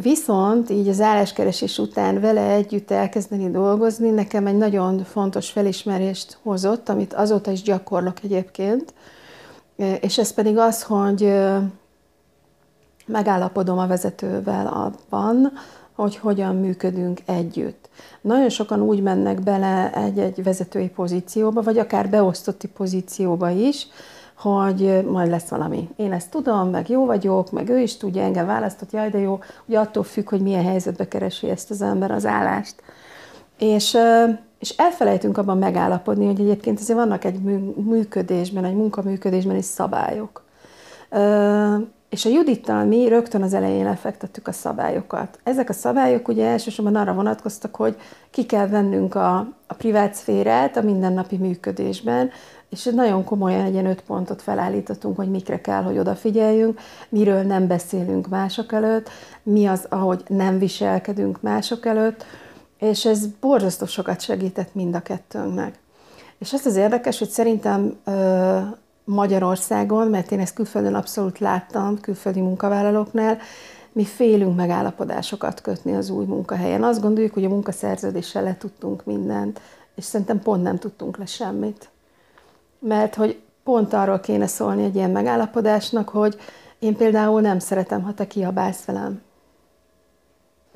Viszont 0.02 0.70
így 0.70 0.88
az 0.88 1.00
álláskeresés 1.00 1.78
után 1.78 2.20
vele 2.20 2.50
együtt 2.50 2.90
elkezdeni 2.90 3.50
dolgozni, 3.50 4.10
nekem 4.10 4.46
egy 4.46 4.56
nagyon 4.56 5.04
fontos 5.04 5.50
felismerést 5.50 6.38
hozott, 6.42 6.88
amit 6.88 7.12
azóta 7.12 7.50
is 7.50 7.62
gyakorlok 7.62 8.16
egyébként, 8.22 8.94
és 10.00 10.18
ez 10.18 10.32
pedig 10.32 10.58
az, 10.58 10.82
hogy 10.82 11.32
megállapodom 13.06 13.78
a 13.78 13.86
vezetővel 13.86 14.66
abban, 14.66 15.52
hogy 15.94 16.16
hogyan 16.16 16.56
működünk 16.56 17.20
együtt. 17.26 17.88
Nagyon 18.20 18.48
sokan 18.48 18.80
úgy 18.80 19.02
mennek 19.02 19.40
bele 19.40 19.92
egy-egy 19.92 20.42
vezetői 20.42 20.88
pozícióba, 20.88 21.62
vagy 21.62 21.78
akár 21.78 22.08
beosztotti 22.08 22.68
pozícióba 22.68 23.50
is, 23.50 23.88
hogy 24.34 25.04
majd 25.10 25.30
lesz 25.30 25.48
valami. 25.48 25.88
Én 25.96 26.12
ezt 26.12 26.30
tudom, 26.30 26.70
meg 26.70 26.88
jó 26.88 27.04
vagyok, 27.06 27.50
meg 27.50 27.68
ő 27.68 27.78
is 27.78 27.96
tudja, 27.96 28.22
engem 28.22 28.46
választott, 28.46 28.92
jaj, 28.92 29.10
de 29.10 29.18
jó. 29.18 29.38
Ugye 29.66 29.78
attól 29.78 30.02
függ, 30.02 30.28
hogy 30.28 30.40
milyen 30.40 30.64
helyzetbe 30.64 31.08
keresi 31.08 31.48
ezt 31.48 31.70
az 31.70 31.82
ember 31.82 32.10
az 32.10 32.26
állást. 32.26 32.74
És, 33.58 33.96
és 34.58 34.70
elfelejtünk 34.76 35.38
abban 35.38 35.58
megállapodni, 35.58 36.26
hogy 36.26 36.40
egyébként 36.40 36.80
azért 36.80 36.98
vannak 36.98 37.24
egy 37.24 37.40
működésben, 37.84 38.64
egy 38.64 38.76
munkaműködésben 38.76 39.56
is 39.56 39.64
szabályok. 39.64 40.42
És 42.14 42.24
a 42.24 42.28
Judittal 42.28 42.84
mi 42.84 43.08
rögtön 43.08 43.42
az 43.42 43.54
elején 43.54 43.84
lefektettük 43.84 44.48
a 44.48 44.52
szabályokat. 44.52 45.38
Ezek 45.42 45.68
a 45.68 45.72
szabályok 45.72 46.28
ugye 46.28 46.46
elsősorban 46.46 46.96
arra 46.96 47.14
vonatkoztak, 47.14 47.76
hogy 47.76 47.96
ki 48.30 48.46
kell 48.46 48.68
vennünk 48.68 49.14
a, 49.14 49.36
a 49.66 49.74
privát 49.74 50.14
szférát 50.14 50.76
a 50.76 50.82
mindennapi 50.82 51.36
működésben, 51.36 52.30
és 52.70 52.84
nagyon 52.84 53.24
komolyan 53.24 53.64
egy 53.64 53.86
öt 53.86 54.00
pontot 54.00 54.42
felállítottunk, 54.42 55.16
hogy 55.16 55.30
mikre 55.30 55.60
kell, 55.60 55.82
hogy 55.82 55.98
odafigyeljünk, 55.98 56.80
miről 57.08 57.42
nem 57.42 57.66
beszélünk 57.66 58.28
mások 58.28 58.72
előtt, 58.72 59.08
mi 59.42 59.66
az, 59.66 59.86
ahogy 59.88 60.22
nem 60.26 60.58
viselkedünk 60.58 61.42
mások 61.42 61.86
előtt, 61.86 62.24
és 62.78 63.04
ez 63.04 63.26
borzasztó 63.40 63.86
sokat 63.86 64.20
segített 64.20 64.74
mind 64.74 64.94
a 64.94 65.00
kettőnknek. 65.00 65.78
És 66.38 66.52
azt 66.52 66.66
az 66.66 66.76
érdekes, 66.76 67.18
hogy 67.18 67.28
szerintem 67.28 67.96
Magyarországon, 69.04 70.08
mert 70.08 70.30
én 70.30 70.40
ezt 70.40 70.54
külföldön 70.54 70.94
abszolút 70.94 71.38
láttam, 71.38 72.00
külföldi 72.00 72.40
munkavállalóknál, 72.40 73.38
mi 73.92 74.04
félünk 74.04 74.56
megállapodásokat 74.56 75.60
kötni 75.60 75.94
az 75.94 76.10
új 76.10 76.24
munkahelyen. 76.24 76.82
Azt 76.82 77.00
gondoljuk, 77.00 77.34
hogy 77.34 77.44
a 77.44 77.48
munkaszerződéssel 77.48 78.42
le 78.42 78.56
tudtunk 78.56 79.04
mindent, 79.04 79.60
és 79.94 80.04
szerintem 80.04 80.40
pont 80.40 80.62
nem 80.62 80.78
tudtunk 80.78 81.16
le 81.16 81.26
semmit. 81.26 81.88
Mert 82.78 83.14
hogy 83.14 83.40
pont 83.64 83.92
arról 83.92 84.20
kéne 84.20 84.46
szólni 84.46 84.84
egy 84.84 84.94
ilyen 84.94 85.10
megállapodásnak, 85.10 86.08
hogy 86.08 86.36
én 86.78 86.96
például 86.96 87.40
nem 87.40 87.58
szeretem, 87.58 88.02
ha 88.02 88.14
te 88.14 88.26
kiabálsz 88.26 88.84
velem. 88.84 89.22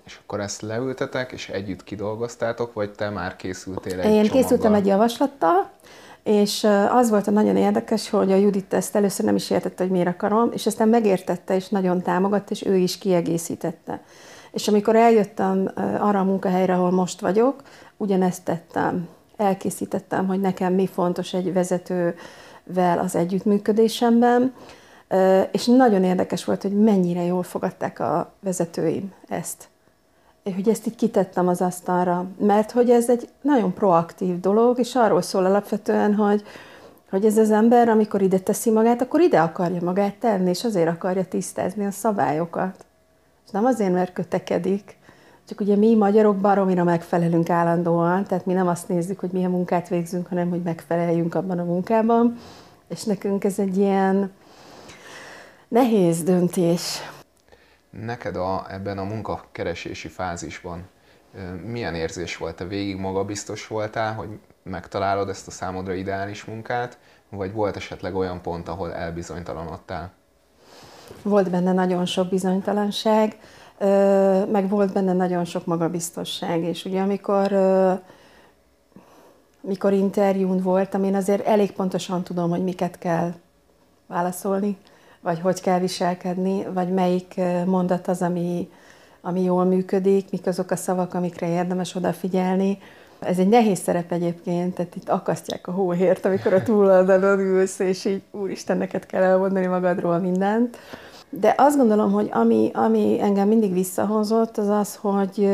És 0.04 0.18
akkor 0.23 0.40
ezt 0.40 0.61
leültetek, 0.61 1.32
és 1.32 1.49
együtt 1.49 1.85
kidolgoztátok, 1.85 2.73
vagy 2.73 2.90
te 2.90 3.11
már 3.11 3.37
készültél 3.37 4.00
egy 4.00 4.04
Én 4.04 4.12
csomaggal? 4.12 4.30
készültem 4.30 4.75
egy 4.75 4.87
javaslattal, 4.87 5.70
és 6.28 6.66
az 6.90 7.11
volt 7.11 7.26
a 7.26 7.30
nagyon 7.30 7.56
érdekes, 7.56 8.11
hogy 8.11 8.32
a 8.32 8.37
Judit 8.37 8.75
ezt 8.75 8.97
először 8.97 9.25
nem 9.25 9.37
is 9.37 9.50
értette, 9.50 9.82
hogy 9.82 9.92
miért 9.92 10.08
akarom, 10.08 10.50
és 10.52 10.66
aztán 10.66 10.88
megértette, 10.88 11.54
és 11.54 11.68
nagyon 11.68 12.02
támogatta, 12.02 12.50
és 12.50 12.66
ő 12.66 12.76
is 12.76 12.99
kiegészítette. 12.99 14.00
És 14.52 14.68
amikor 14.68 14.97
eljöttem 14.97 15.70
arra 15.99 16.18
a 16.18 16.25
munkahelyre, 16.25 16.75
ahol 16.75 16.90
most 16.90 17.20
vagyok, 17.20 17.62
ugyanezt 17.97 18.44
tettem. 18.44 19.08
Elkészítettem, 19.37 20.26
hogy 20.26 20.40
nekem 20.40 20.73
mi 20.75 20.87
fontos 20.87 21.35
egy 21.35 21.52
vezetővel 21.52 22.99
az 22.99 23.14
együttműködésemben, 23.16 24.54
és 25.52 25.66
nagyon 25.66 26.04
érdekes 26.04 26.44
volt, 26.44 26.62
hogy 26.62 26.82
mennyire 26.82 27.23
jól 27.23 27.42
fogadták 27.42 28.00
a 28.00 28.32
vezetőim 28.40 29.12
ezt 29.28 29.68
hogy 30.55 30.69
ezt 30.69 30.87
így 30.87 30.95
kitettem 30.95 31.49
az 31.49 31.61
asztalra, 31.61 32.26
mert 32.38 32.71
hogy 32.71 32.90
ez 32.90 33.09
egy 33.09 33.28
nagyon 33.40 33.75
proaktív 33.75 34.40
dolog, 34.40 34.78
és 34.78 34.95
arról 34.95 35.23
szól 35.23 35.45
alapvetően, 35.45 36.14
hogy, 36.14 36.43
hogy 37.11 37.25
ez 37.25 37.37
az 37.37 37.50
ember, 37.50 37.88
amikor 37.88 38.23
ide 38.23 38.38
teszi 38.38 38.71
magát, 38.71 39.02
akkor 39.02 39.21
ide 39.21 39.40
akarja 39.40 39.83
magát 39.83 40.14
tenni, 40.14 40.49
és 40.49 40.64
azért 40.64 40.88
akarja 40.88 41.25
tisztázni 41.25 41.87
a 41.87 41.90
szabályokat. 41.90 42.85
És 43.47 43.50
nem 43.50 43.64
azért, 43.64 43.93
mert 43.93 44.12
kötekedik, 44.12 44.97
csak 45.49 45.61
ugye 45.61 45.76
mi 45.76 45.95
magyarok 45.95 46.37
baromira 46.37 46.85
megfelelünk 46.85 47.50
állandóan, 47.50 48.25
tehát 48.25 48.47
mi 48.47 48.52
nem 48.52 48.69
azt 48.69 48.88
nézzük, 48.88 49.21
hogy 49.21 49.31
milyen 49.33 49.50
munkát 49.50 49.88
végzünk, 49.88 50.26
hanem 50.26 50.50
hogy 50.50 50.62
megfeleljünk 50.62 51.35
abban 51.35 51.59
a 51.59 51.64
munkában, 51.64 52.38
és 52.88 53.05
nekünk 53.05 53.45
ez 53.45 53.59
egy 53.59 53.76
ilyen 53.76 54.33
nehéz 55.69 56.23
döntés. 56.23 57.00
Neked 57.90 58.37
a, 58.37 58.66
ebben 58.71 58.99
a 58.99 59.04
munkakeresési 59.04 60.09
fázisban 60.09 60.88
milyen 61.64 61.95
érzés 61.95 62.37
volt? 62.37 62.57
Te 62.57 62.64
végig 62.64 62.97
magabiztos 62.97 63.66
voltál, 63.66 64.14
hogy 64.14 64.28
megtalálod 64.62 65.28
ezt 65.28 65.47
a 65.47 65.50
számodra 65.50 65.95
ideális 65.95 66.45
munkát, 66.45 66.99
vagy 67.28 67.52
volt 67.52 67.76
esetleg 67.76 68.14
olyan 68.14 68.42
pont, 68.42 68.68
ahol 68.68 68.95
elbizonytalanodtál? 68.95 70.12
Volt 71.23 71.50
benne 71.50 71.73
nagyon 71.73 72.07
sok 72.07 72.28
bizonytalanság, 72.28 73.37
meg 74.50 74.68
volt 74.68 74.92
benne 74.92 75.12
nagyon 75.12 75.45
sok 75.45 75.66
magabiztosság, 75.66 76.62
és 76.62 76.85
ugye 76.85 77.00
amikor 77.00 77.52
mikor 79.61 79.92
interjún 79.92 80.61
voltam, 80.62 81.04
én 81.04 81.14
azért 81.14 81.47
elég 81.47 81.73
pontosan 81.73 82.23
tudom, 82.23 82.50
hogy 82.50 82.62
miket 82.62 82.99
kell 82.99 83.33
válaszolni 84.07 84.76
vagy 85.20 85.40
hogy 85.40 85.60
kell 85.60 85.78
viselkedni, 85.78 86.66
vagy 86.75 86.88
melyik 86.88 87.40
mondat 87.66 88.08
az, 88.08 88.22
ami, 88.22 88.70
ami 89.20 89.42
jól 89.42 89.64
működik, 89.64 90.30
mik 90.30 90.46
azok 90.46 90.70
a 90.70 90.76
szavak, 90.76 91.14
amikre 91.14 91.48
érdemes 91.48 91.94
odafigyelni. 91.94 92.78
Ez 93.18 93.38
egy 93.38 93.48
nehéz 93.48 93.78
szerep 93.78 94.12
egyébként, 94.12 94.75
tehát 94.75 94.96
itt 94.96 95.08
akasztják 95.08 95.66
a 95.66 95.72
hóhért, 95.72 96.25
amikor 96.25 96.52
a 96.52 96.62
túloldalon 96.62 97.38
ülsz, 97.38 97.78
és 97.78 98.04
így 98.04 98.22
úristen, 98.30 98.76
neked 98.76 99.06
kell 99.06 99.22
elmondani 99.22 99.66
magadról 99.66 100.18
mindent. 100.18 100.76
De 101.30 101.54
azt 101.56 101.76
gondolom, 101.76 102.12
hogy 102.12 102.28
ami, 102.32 102.70
ami 102.75 103.20
engem 103.20 103.48
mindig 103.48 103.72
visszahozott, 103.72 104.58
az 104.58 104.68
az, 104.68 104.96
hogy, 104.96 105.50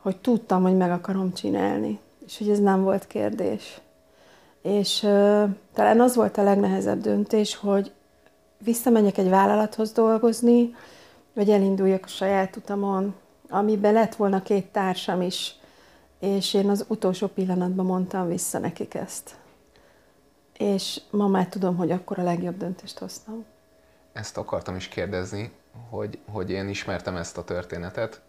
hogy 0.00 0.16
tudtam, 0.16 0.62
hogy 0.62 0.76
meg 0.76 0.90
akarom 0.90 1.32
csinálni. 1.32 1.98
És 2.26 2.38
hogy 2.38 2.48
ez 2.48 2.58
nem 2.58 2.82
volt 2.82 3.06
kérdés. 3.06 3.80
És 4.62 5.02
uh, 5.02 5.42
talán 5.74 6.00
az 6.00 6.14
volt 6.14 6.38
a 6.38 6.42
legnehezebb 6.42 7.00
döntés, 7.00 7.56
hogy 7.56 7.92
visszamenjek 8.64 9.18
egy 9.18 9.28
vállalathoz 9.28 9.92
dolgozni, 9.92 10.74
vagy 11.32 11.50
elinduljak 11.50 12.04
a 12.04 12.08
saját 12.08 12.56
utamon, 12.56 13.14
amiben 13.48 13.92
lett 13.92 14.14
volna 14.14 14.42
két 14.42 14.66
társam 14.66 15.22
is, 15.22 15.56
és 16.18 16.54
én 16.54 16.68
az 16.68 16.84
utolsó 16.88 17.26
pillanatban 17.26 17.86
mondtam 17.86 18.28
vissza 18.28 18.58
nekik 18.58 18.94
ezt. 18.94 19.36
És 20.58 21.00
ma 21.10 21.26
már 21.26 21.48
tudom, 21.48 21.76
hogy 21.76 21.90
akkor 21.90 22.18
a 22.18 22.22
legjobb 22.22 22.56
döntést 22.56 22.98
hoztam. 22.98 23.44
Ezt 24.12 24.36
akartam 24.36 24.76
is 24.76 24.88
kérdezni, 24.88 25.52
hogy, 25.90 26.18
hogy 26.30 26.50
én 26.50 26.68
ismertem 26.68 27.16
ezt 27.16 27.38
a 27.38 27.44
történetet, 27.44 28.20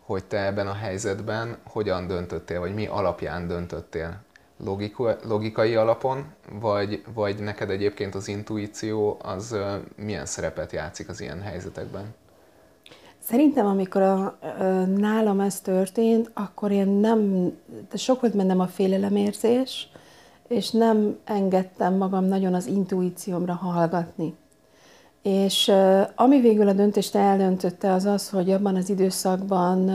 hogy 0.00 0.24
te 0.24 0.46
ebben 0.46 0.66
a 0.66 0.72
helyzetben 0.72 1.56
hogyan 1.64 2.06
döntöttél, 2.06 2.60
vagy 2.60 2.74
mi 2.74 2.86
alapján 2.86 3.46
döntöttél? 3.46 4.24
Logika, 4.64 5.16
logikai 5.24 5.74
alapon, 5.74 6.24
vagy, 6.60 7.04
vagy 7.14 7.38
neked 7.38 7.70
egyébként 7.70 8.14
az 8.14 8.28
intuíció 8.28 9.18
az 9.22 9.56
milyen 9.96 10.26
szerepet 10.26 10.72
játszik 10.72 11.08
az 11.08 11.20
ilyen 11.20 11.40
helyzetekben? 11.40 12.14
Szerintem, 13.18 13.66
amikor 13.66 14.02
a, 14.02 14.38
nálam 14.96 15.40
ez 15.40 15.60
történt, 15.60 16.30
akkor 16.34 16.70
én 16.70 16.88
nem, 16.88 17.52
de 17.90 17.96
sok 17.96 18.20
volt 18.20 18.36
bennem 18.36 18.60
a 18.60 18.66
félelemérzés, 18.66 19.88
és 20.48 20.70
nem 20.70 21.18
engedtem 21.24 21.94
magam 21.94 22.24
nagyon 22.24 22.54
az 22.54 22.66
intuíciómra 22.66 23.54
hallgatni. 23.54 24.34
És 25.22 25.72
ami 26.14 26.40
végül 26.40 26.68
a 26.68 26.72
döntést 26.72 27.14
eldöntötte, 27.14 27.92
az 27.92 28.04
az, 28.04 28.30
hogy 28.30 28.50
abban 28.50 28.76
az 28.76 28.90
időszakban 28.90 29.88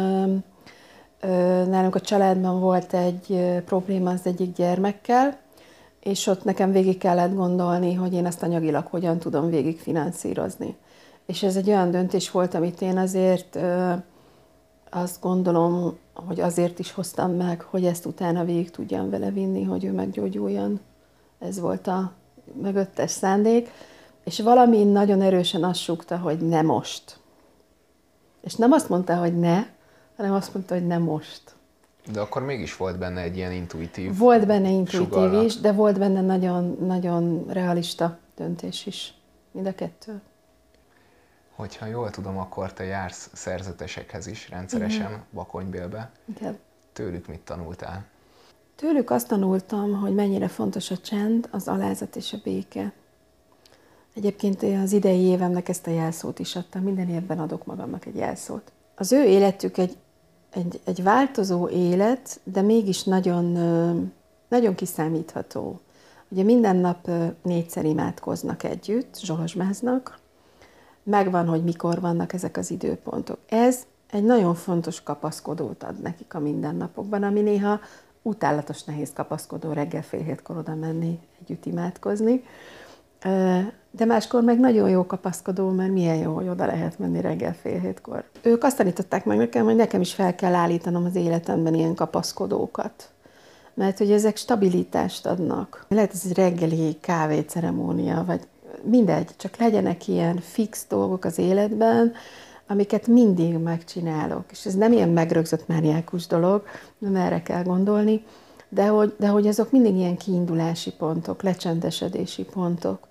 nálunk 1.67 1.95
a 1.95 2.01
családban 2.01 2.59
volt 2.59 2.93
egy 2.93 3.61
probléma 3.65 4.11
az 4.11 4.21
egyik 4.23 4.55
gyermekkel, 4.55 5.37
és 5.99 6.27
ott 6.27 6.43
nekem 6.43 6.71
végig 6.71 6.97
kellett 6.97 7.35
gondolni, 7.35 7.93
hogy 7.93 8.13
én 8.13 8.25
ezt 8.25 8.43
anyagilag 8.43 8.85
hogyan 8.85 9.17
tudom 9.17 9.49
végig 9.49 9.79
finanszírozni. 9.79 10.75
És 11.25 11.43
ez 11.43 11.55
egy 11.55 11.67
olyan 11.67 11.91
döntés 11.91 12.31
volt, 12.31 12.53
amit 12.53 12.81
én 12.81 12.97
azért 12.97 13.59
azt 14.89 15.21
gondolom, 15.21 15.97
hogy 16.13 16.39
azért 16.39 16.79
is 16.79 16.91
hoztam 16.91 17.31
meg, 17.31 17.61
hogy 17.61 17.85
ezt 17.85 18.05
utána 18.05 18.43
végig 18.43 18.71
tudjam 18.71 19.09
vele 19.09 19.29
vinni, 19.29 19.63
hogy 19.63 19.85
ő 19.85 19.91
meggyógyuljon. 19.91 20.79
Ez 21.39 21.59
volt 21.59 21.87
a 21.87 22.11
mögöttes 22.61 23.11
szándék. 23.11 23.69
És 24.23 24.39
valami 24.39 24.83
nagyon 24.83 25.21
erősen 25.21 25.63
azt 25.63 25.79
súgta, 25.79 26.17
hogy 26.17 26.37
ne 26.37 26.61
most. 26.61 27.19
És 28.41 28.55
nem 28.55 28.71
azt 28.71 28.89
mondta, 28.89 29.15
hogy 29.15 29.39
ne, 29.39 29.63
hanem 30.21 30.35
azt 30.35 30.53
mondta, 30.53 30.73
hogy 30.73 30.87
ne 30.87 30.97
most. 30.97 31.41
De 32.11 32.19
akkor 32.19 32.41
mégis 32.43 32.77
volt 32.77 32.97
benne 32.97 33.21
egy 33.21 33.35
ilyen 33.35 33.51
intuitív 33.51 34.17
Volt 34.17 34.45
benne 34.45 34.69
intuitív 34.69 35.07
sugallat. 35.09 35.45
is, 35.45 35.59
de 35.59 35.71
volt 35.71 35.99
benne 35.99 36.21
nagyon, 36.21 36.77
nagyon 36.79 37.45
realista 37.47 38.17
döntés 38.35 38.85
is. 38.85 39.13
Mind 39.51 39.67
a 39.67 39.75
kettő. 39.75 40.21
Hogyha 41.55 41.85
jól 41.85 42.09
tudom, 42.09 42.37
akkor 42.37 42.73
te 42.73 42.83
jársz 42.83 43.29
szerzetesekhez 43.33 44.27
is 44.27 44.49
rendszeresen, 44.49 45.05
Igen. 45.07 45.23
Bakonybélbe. 45.33 46.11
Igen. 46.37 46.57
Tőlük 46.93 47.27
mit 47.27 47.39
tanultál? 47.39 48.05
Tőlük 48.75 49.09
azt 49.09 49.27
tanultam, 49.27 49.99
hogy 49.99 50.13
mennyire 50.13 50.47
fontos 50.47 50.91
a 50.91 50.97
csend, 50.97 51.47
az 51.51 51.67
alázat 51.67 52.15
és 52.15 52.33
a 52.33 52.37
béke. 52.43 52.91
Egyébként 54.13 54.63
az 54.63 54.91
idei 54.91 55.21
évemnek 55.21 55.69
ezt 55.69 55.87
a 55.87 55.91
jelszót 55.91 56.39
is 56.39 56.55
adtam, 56.55 56.81
minden 56.83 57.09
évben 57.09 57.39
adok 57.39 57.65
magamnak 57.65 58.05
egy 58.05 58.15
jelszót. 58.15 58.71
Az 58.95 59.11
ő 59.11 59.23
életük 59.23 59.77
egy, 59.77 59.97
egy, 60.51 60.79
egy 60.84 61.03
változó 61.03 61.67
élet, 61.70 62.39
de 62.43 62.62
mégis 62.62 63.03
nagyon, 63.03 63.46
nagyon 64.48 64.75
kiszámítható. 64.75 65.79
Ugye 66.29 66.43
minden 66.43 66.75
nap 66.75 67.10
négyszer 67.41 67.86
imádkoznak 67.86 68.63
együtt, 68.63 69.20
zsolozsmáznak, 69.20 70.20
megvan, 71.03 71.48
hogy 71.48 71.63
mikor 71.63 72.00
vannak 72.00 72.34
ezek 72.34 72.58
az 72.58 72.72
időpontok. 72.72 73.38
Ez 73.50 73.84
egy 74.12 74.24
nagyon 74.24 74.55
fontos 74.55 75.03
kapaszkodót 75.03 75.83
ad 75.83 76.01
nekik 76.01 76.33
a 76.33 76.40
mindennapokban, 76.40 77.24
ami 77.24 77.42
néha 77.42 77.79
utálatos 78.22 78.83
nehéz 78.83 79.14
kapaszkodó 79.14 79.72
reggel 79.72 80.03
fél 80.03 80.24
hétkor 80.24 80.57
oda 80.57 80.75
menni, 80.75 81.20
együtt 81.42 81.66
imádkozni. 81.66 82.44
De 83.92 84.05
máskor 84.05 84.44
meg 84.44 84.60
nagyon 84.60 84.90
jó 84.90 85.05
kapaszkodó, 85.05 85.70
mert 85.70 85.92
milyen 85.92 86.18
jó, 86.18 86.34
hogy 86.34 86.48
oda 86.48 86.66
lehet 86.66 87.00
menni 87.00 87.22
reggel 87.22 87.53
fél 87.53 87.79
hétkor. 87.79 88.24
Ők 88.42 88.64
azt 88.64 88.77
tanították 88.77 89.25
meg 89.25 89.38
nekem, 89.38 89.66
hogy 89.66 89.75
nekem 89.75 90.01
is 90.01 90.14
fel 90.14 90.36
kell 90.36 90.53
állítanom 90.53 91.05
az 91.05 91.16
életemben 91.16 91.74
ilyen 91.74 91.96
kapaszkodókat. 91.96 93.10
Mert 93.74 93.98
hogy 93.98 94.12
ezek 94.12 94.38
stabilitást 94.38 95.25
adnak. 95.25 95.86
Lehet 95.88 96.14
ez 96.14 96.22
egy 96.25 96.36
reggeli 96.36 96.98
kávéceremónia, 97.01 98.24
vagy 98.27 98.42
mindegy, 98.84 99.29
csak 99.38 99.57
legyenek 99.57 100.07
ilyen 100.07 100.38
fix 100.38 100.86
dolgok 100.90 101.25
az 101.25 101.38
életben, 101.38 102.14
amiket 102.68 103.07
mindig 103.07 103.57
megcsinálok. 103.57 104.44
És 104.51 104.66
ez 104.66 104.75
nem 104.75 104.92
ilyen 104.92 105.10
megrögzött 105.10 105.68
mániákus 105.68 106.27
dolog, 106.27 106.64
nem 106.98 107.16
erre 107.16 107.42
kell 107.42 107.64
gondolni, 107.64 108.24
de 108.70 108.88
hogy, 108.88 109.16
de 109.20 109.27
hogy 109.27 109.48
azok 109.48 109.72
mindig 109.72 109.96
ilyen 109.96 110.18
kiindulási 110.18 110.92
pontok, 110.92 111.44
lecsendesedési 111.44 112.44
pontok. 112.44 113.07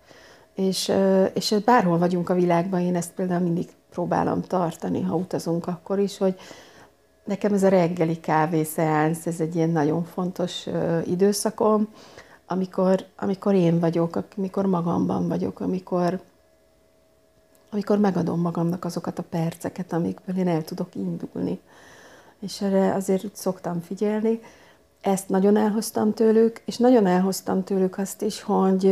És, 0.61 0.92
és 1.35 1.55
bárhol 1.64 1.99
vagyunk 1.99 2.29
a 2.29 2.35
világban, 2.35 2.81
én 2.81 2.96
ezt 2.96 3.12
például 3.12 3.40
mindig 3.40 3.68
próbálom 3.90 4.42
tartani, 4.42 5.03
ha 5.03 5.14
utazunk 5.14 5.66
akkor 5.66 5.99
is, 5.99 6.18
hogy 6.18 6.38
nekem 7.25 7.53
ez 7.53 7.62
a 7.62 7.68
reggeli 7.68 8.20
kávészеánsz, 8.20 9.27
ez 9.27 9.40
egy 9.40 9.55
ilyen 9.55 9.70
nagyon 9.70 10.05
fontos 10.05 10.66
időszakom, 11.07 11.88
amikor, 12.46 13.05
amikor 13.16 13.55
én 13.55 13.79
vagyok, 13.79 14.18
amikor 14.37 14.66
magamban 14.66 15.29
vagyok, 15.29 15.61
amikor, 15.61 16.20
amikor 17.70 17.99
megadom 17.99 18.40
magamnak 18.40 18.85
azokat 18.85 19.18
a 19.18 19.25
perceket, 19.31 19.92
amikből 19.92 20.37
én 20.37 20.49
el 20.49 20.64
tudok 20.64 20.94
indulni. 20.94 21.61
És 22.40 22.61
erre 22.61 22.94
azért 22.94 23.37
szoktam 23.37 23.81
figyelni. 23.81 24.40
Ezt 25.01 25.29
nagyon 25.29 25.57
elhoztam 25.57 26.14
tőlük, 26.14 26.62
és 26.64 26.77
nagyon 26.77 27.07
elhoztam 27.07 27.64
tőlük 27.64 27.99
azt 27.99 28.23
is, 28.23 28.42
hogy, 28.42 28.85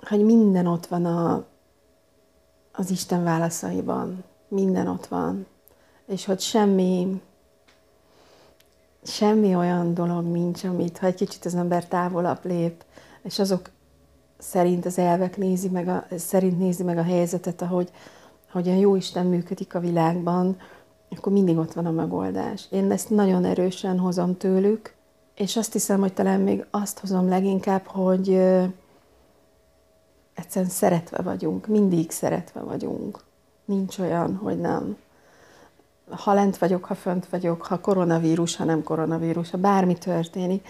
hogy 0.00 0.24
minden 0.24 0.66
ott 0.66 0.86
van 0.86 1.04
a, 1.04 1.44
az 2.72 2.90
Isten 2.90 3.24
válaszaiban. 3.24 4.24
Minden 4.48 4.86
ott 4.86 5.06
van. 5.06 5.46
És 6.06 6.24
hogy 6.24 6.40
semmi, 6.40 7.20
semmi 9.02 9.54
olyan 9.54 9.94
dolog 9.94 10.24
nincs, 10.24 10.64
amit 10.64 10.98
ha 10.98 11.06
egy 11.06 11.14
kicsit 11.14 11.44
az 11.44 11.54
ember 11.54 11.86
távolabb 11.86 12.38
lép, 12.42 12.84
és 13.22 13.38
azok 13.38 13.70
szerint 14.38 14.86
az 14.86 14.98
elvek 14.98 15.36
nézi 15.36 15.68
meg 15.68 15.88
a, 15.88 16.06
szerint 16.16 16.58
nézi 16.58 16.82
meg 16.82 16.98
a 16.98 17.02
helyzetet, 17.02 17.62
ahogy, 17.62 17.90
ahogy 18.50 18.68
a 18.68 18.74
jó 18.74 18.96
Isten 18.96 19.26
működik 19.26 19.74
a 19.74 19.80
világban, 19.80 20.56
akkor 21.10 21.32
mindig 21.32 21.56
ott 21.56 21.72
van 21.72 21.86
a 21.86 21.90
megoldás. 21.90 22.66
Én 22.70 22.90
ezt 22.90 23.10
nagyon 23.10 23.44
erősen 23.44 23.98
hozom 23.98 24.36
tőlük, 24.36 24.94
és 25.34 25.56
azt 25.56 25.72
hiszem, 25.72 26.00
hogy 26.00 26.12
talán 26.12 26.40
még 26.40 26.66
azt 26.70 26.98
hozom 26.98 27.28
leginkább, 27.28 27.86
hogy 27.86 28.40
egyszerűen 30.38 30.70
szeretve 30.70 31.22
vagyunk, 31.22 31.66
mindig 31.66 32.10
szeretve 32.10 32.60
vagyunk. 32.60 33.18
Nincs 33.64 33.98
olyan, 33.98 34.36
hogy 34.36 34.60
nem 34.60 34.96
ha 36.10 36.34
lent 36.34 36.58
vagyok, 36.58 36.84
ha 36.84 36.94
fönt 36.94 37.28
vagyok, 37.28 37.62
ha 37.62 37.80
koronavírus, 37.80 38.56
ha 38.56 38.64
nem 38.64 38.82
koronavírus, 38.82 39.50
ha 39.50 39.58
bármi 39.58 39.94
történik, 39.94 40.68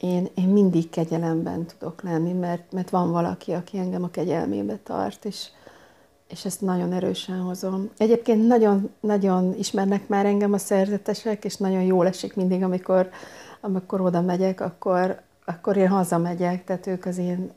én, 0.00 0.28
én 0.34 0.48
mindig 0.48 0.90
kegyelemben 0.90 1.66
tudok 1.66 2.02
lenni, 2.02 2.32
mert, 2.32 2.72
mert 2.72 2.90
van 2.90 3.10
valaki, 3.10 3.52
aki 3.52 3.78
engem 3.78 4.02
a 4.02 4.10
kegyelmébe 4.10 4.78
tart, 4.82 5.24
és, 5.24 5.46
és 6.28 6.44
ezt 6.44 6.60
nagyon 6.60 6.92
erősen 6.92 7.40
hozom. 7.40 7.90
Egyébként 7.96 8.46
nagyon, 8.46 8.90
nagyon 9.00 9.54
ismernek 9.58 10.08
már 10.08 10.26
engem 10.26 10.52
a 10.52 10.58
szerzetesek, 10.58 11.44
és 11.44 11.56
nagyon 11.56 11.82
jól 11.82 12.06
esik 12.06 12.36
mindig, 12.36 12.62
amikor, 12.62 13.10
amikor 13.60 14.00
oda 14.00 14.20
megyek, 14.20 14.60
akkor, 14.60 15.20
akkor 15.44 15.76
én 15.76 15.88
hazamegyek, 15.88 16.64
tehát 16.64 16.86
ők 16.86 17.04
az 17.04 17.18
én 17.18 17.50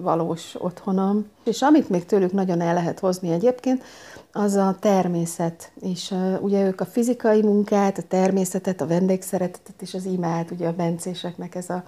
valós 0.00 0.54
otthonom. 0.58 1.26
És 1.44 1.62
amit 1.62 1.88
még 1.88 2.06
tőlük 2.06 2.32
nagyon 2.32 2.60
el 2.60 2.74
lehet 2.74 2.98
hozni 2.98 3.32
egyébként, 3.32 3.82
az 4.32 4.54
a 4.54 4.76
természet. 4.80 5.70
És 5.80 6.10
uh, 6.10 6.42
ugye 6.42 6.66
ők 6.66 6.80
a 6.80 6.84
fizikai 6.84 7.42
munkát, 7.42 7.98
a 7.98 8.02
természetet, 8.08 8.80
a 8.80 8.86
vendégszeretetet 8.86 9.82
és 9.82 9.94
az 9.94 10.04
imád, 10.04 10.50
ugye 10.50 10.68
a 10.68 10.72
bencéseknek 10.72 11.54
ez 11.54 11.70
a, 11.70 11.82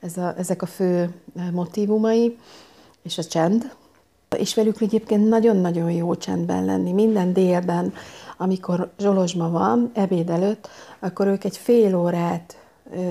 ez 0.00 0.16
a, 0.16 0.34
ezek 0.38 0.62
a 0.62 0.66
fő 0.66 1.14
motivumai, 1.52 2.38
és 3.02 3.18
a 3.18 3.24
csend. 3.24 3.72
És 4.36 4.54
velük 4.54 4.80
egyébként 4.80 5.28
nagyon-nagyon 5.28 5.90
jó 5.90 6.14
csendben 6.14 6.64
lenni. 6.64 6.92
Minden 6.92 7.32
délben, 7.32 7.92
amikor 8.36 8.90
zsolozsma 8.98 9.50
van, 9.50 9.90
ebéd 9.94 10.30
előtt, 10.30 10.68
akkor 10.98 11.26
ők 11.26 11.44
egy 11.44 11.56
fél 11.56 11.96
órát, 11.96 12.58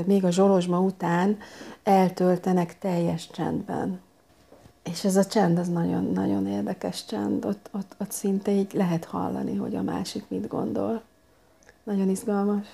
még 0.05 0.25
a 0.25 0.31
zsolozsma 0.31 0.79
után 0.79 1.37
eltöltenek 1.83 2.79
teljes 2.79 3.29
csendben. 3.31 3.99
És 4.83 5.03
ez 5.03 5.15
a 5.15 5.25
csend, 5.25 5.57
az 5.57 5.67
nagyon-nagyon 5.67 6.47
érdekes 6.47 7.05
csend. 7.05 7.45
Ott, 7.45 7.69
ott, 7.71 7.95
ott 7.97 8.11
szinte 8.11 8.51
így 8.51 8.73
lehet 8.73 9.05
hallani, 9.05 9.55
hogy 9.55 9.75
a 9.75 9.81
másik 9.81 10.23
mit 10.27 10.47
gondol. 10.47 11.01
Nagyon 11.83 12.09
izgalmas. 12.09 12.65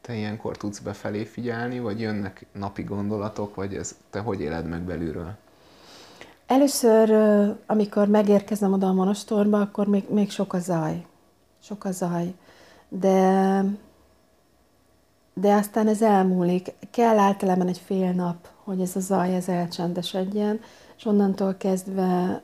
Te 0.00 0.14
ilyenkor 0.14 0.56
tudsz 0.56 0.78
befelé 0.78 1.24
figyelni, 1.24 1.80
vagy 1.80 2.00
jönnek 2.00 2.46
napi 2.52 2.82
gondolatok, 2.82 3.54
vagy 3.54 3.74
ez, 3.74 3.96
te 4.10 4.20
hogy 4.20 4.40
éled 4.40 4.68
meg 4.68 4.80
belülről? 4.80 5.34
Először, 6.46 7.10
amikor 7.66 8.08
megérkezem 8.08 8.72
oda 8.72 8.86
a 8.86 8.92
monostorba, 8.92 9.60
akkor 9.60 9.86
még, 9.86 10.04
még 10.08 10.30
sok 10.30 10.52
a 10.52 10.58
zaj. 10.58 11.04
Sok 11.62 11.84
a 11.84 11.92
zaj. 11.92 12.34
De, 12.88 13.64
de 15.34 15.54
aztán 15.54 15.88
ez 15.88 16.02
elmúlik. 16.02 16.72
Kell 16.90 17.18
általában 17.18 17.68
egy 17.68 17.82
fél 17.84 18.12
nap, 18.12 18.48
hogy 18.64 18.80
ez 18.80 18.96
a 18.96 19.00
zaj 19.00 19.34
ez 19.34 19.48
elcsendesedjen, 19.48 20.60
és 21.04 21.10
onnantól 21.10 21.54
kezdve 21.54 22.42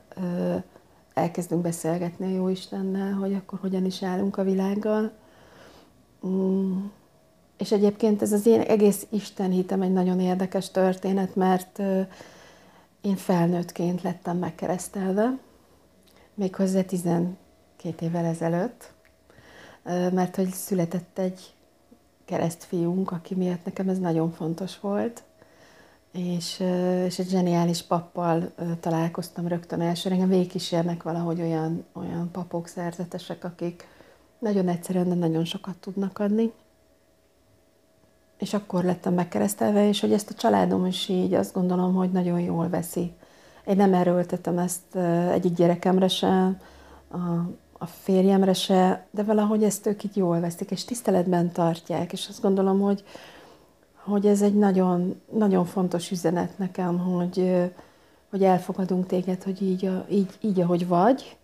elkezdünk 1.13 1.61
beszélgetni 1.61 2.25
a 2.25 2.35
Jóistennel, 2.35 3.13
hogy 3.13 3.33
akkor 3.33 3.59
hogyan 3.59 3.85
is 3.85 4.03
állunk 4.03 4.37
a 4.37 4.43
világgal. 4.43 5.11
Mm. 6.27 6.85
És 7.57 7.71
egyébként 7.71 8.21
ez 8.21 8.31
az 8.31 8.45
én 8.45 8.59
egész 8.61 9.07
Isten 9.09 9.51
hitem 9.51 9.81
egy 9.81 9.93
nagyon 9.93 10.19
érdekes 10.19 10.71
történet, 10.71 11.35
mert 11.35 11.79
én 13.01 13.15
felnőttként 13.15 14.01
lettem 14.01 14.37
megkeresztelve, 14.37 15.37
méghozzá 16.33 16.81
12 16.81 17.35
évvel 17.99 18.25
ezelőtt, 18.25 18.93
mert 19.83 20.35
hogy 20.35 20.49
született 20.49 21.19
egy 21.19 21.53
keresztfiunk, 22.25 23.11
aki 23.11 23.35
miatt 23.35 23.65
nekem 23.65 23.89
ez 23.89 23.99
nagyon 23.99 24.31
fontos 24.31 24.79
volt, 24.79 25.23
és, 26.11 26.63
és 27.05 27.19
egy 27.19 27.29
zseniális 27.29 27.81
pappal 27.81 28.51
találkoztam 28.79 29.47
rögtön 29.47 29.81
elsőre. 29.81 30.15
Engem 30.15 30.29
végigkísérnek 30.29 31.03
valahogy 31.03 31.41
olyan, 31.41 31.85
olyan 31.93 32.29
papok, 32.31 32.67
szerzetesek, 32.67 33.43
akik 33.43 33.87
nagyon 34.39 34.67
egyszerűen, 34.67 35.09
de 35.09 35.15
nagyon 35.15 35.45
sokat 35.45 35.75
tudnak 35.75 36.19
adni. 36.19 36.51
És 38.37 38.53
akkor 38.53 38.83
lettem 38.83 39.13
megkeresztelve, 39.13 39.87
és 39.87 39.99
hogy 39.99 40.13
ezt 40.13 40.29
a 40.29 40.33
családom 40.33 40.85
is 40.85 41.07
így 41.07 41.33
azt 41.33 41.53
gondolom, 41.53 41.93
hogy 41.93 42.11
nagyon 42.11 42.39
jól 42.39 42.69
veszi. 42.69 43.11
Én 43.65 43.75
nem 43.75 43.93
erőltetem 43.93 44.57
ezt 44.57 44.95
egyik 45.31 45.53
gyerekemre 45.53 46.07
se, 46.07 46.57
a, 47.11 47.17
a 47.77 47.85
férjemre 47.85 48.53
se, 48.53 49.05
de 49.11 49.23
valahogy 49.23 49.63
ezt 49.63 49.85
ők 49.85 50.03
így 50.03 50.17
jól 50.17 50.39
veszik, 50.39 50.71
és 50.71 50.85
tiszteletben 50.85 51.51
tartják, 51.51 52.11
és 52.11 52.27
azt 52.29 52.41
gondolom, 52.41 52.79
hogy, 52.79 53.03
hogy 54.03 54.25
ez 54.25 54.41
egy 54.41 54.55
nagyon, 54.55 55.21
nagyon 55.31 55.65
fontos 55.65 56.11
üzenet 56.11 56.57
nekem, 56.57 56.99
hogy, 56.99 57.69
hogy 58.29 58.43
elfogadunk 58.43 59.05
téged, 59.05 59.43
hogy 59.43 59.61
így, 59.61 59.89
így, 60.09 60.37
így, 60.41 60.59
ahogy 60.59 60.87
vagy, 60.87 61.37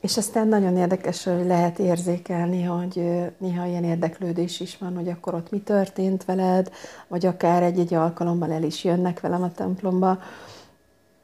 és 0.00 0.16
aztán 0.16 0.48
nagyon 0.48 0.76
érdekes, 0.76 1.24
hogy 1.24 1.46
lehet 1.46 1.78
érzékelni, 1.78 2.62
hogy 2.62 3.22
néha 3.38 3.66
ilyen 3.66 3.84
érdeklődés 3.84 4.60
is 4.60 4.78
van, 4.78 4.94
hogy 4.94 5.08
akkor 5.08 5.34
ott 5.34 5.50
mi 5.50 5.60
történt 5.60 6.24
veled, 6.24 6.70
vagy 7.08 7.26
akár 7.26 7.62
egy-egy 7.62 7.94
alkalommal 7.94 8.52
el 8.52 8.62
is 8.62 8.84
jönnek 8.84 9.20
velem 9.20 9.42
a 9.42 9.52
templomba, 9.52 10.18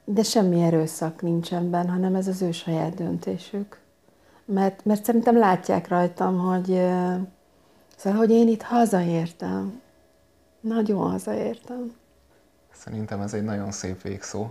de 0.04 0.22
semmi 0.22 0.62
erőszak 0.62 1.22
nincsen 1.22 1.70
benne, 1.70 1.90
hanem 1.90 2.14
ez 2.14 2.28
az 2.28 2.42
ő 2.42 2.52
saját 2.52 2.94
döntésük. 2.94 3.78
Mert, 4.44 4.84
mert 4.84 5.04
szerintem 5.04 5.38
látják 5.38 5.88
rajtam, 5.88 6.38
hogy, 6.38 6.80
szóval, 7.96 8.18
hogy 8.18 8.30
én 8.30 8.48
itt 8.48 8.62
hazaértem. 8.62 9.82
Nagyon 10.64 11.10
hazaértem. 11.10 11.92
Szerintem 12.72 13.20
ez 13.20 13.34
egy 13.34 13.44
nagyon 13.44 13.72
szép 13.72 14.02
végszó 14.02 14.50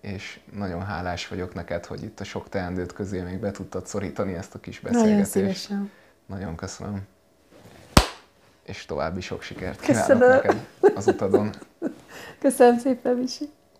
és 0.00 0.40
nagyon 0.52 0.84
hálás 0.84 1.28
vagyok 1.28 1.54
neked, 1.54 1.86
hogy 1.86 2.02
itt 2.02 2.20
a 2.20 2.24
sok 2.24 2.48
teendőt 2.48 2.92
közé 2.92 3.20
még 3.20 3.38
be 3.38 3.50
tudtad 3.50 3.86
szorítani 3.86 4.34
ezt 4.34 4.54
a 4.54 4.60
kis 4.60 4.80
beszélgetést. 4.80 5.12
Nagyon 5.12 5.24
szívesen. 5.24 5.90
Nagyon 6.26 6.56
köszönöm. 6.56 7.06
És 8.62 8.84
további 8.84 9.20
sok 9.20 9.42
sikert 9.42 9.80
kívánok 9.80 10.06
Köszönöm. 10.06 10.28
neked 10.28 10.66
az 10.94 11.06
utadon. 11.06 11.50
Köszönöm 12.40 12.78
szépen, 12.78 13.16
Misi. 13.16 13.48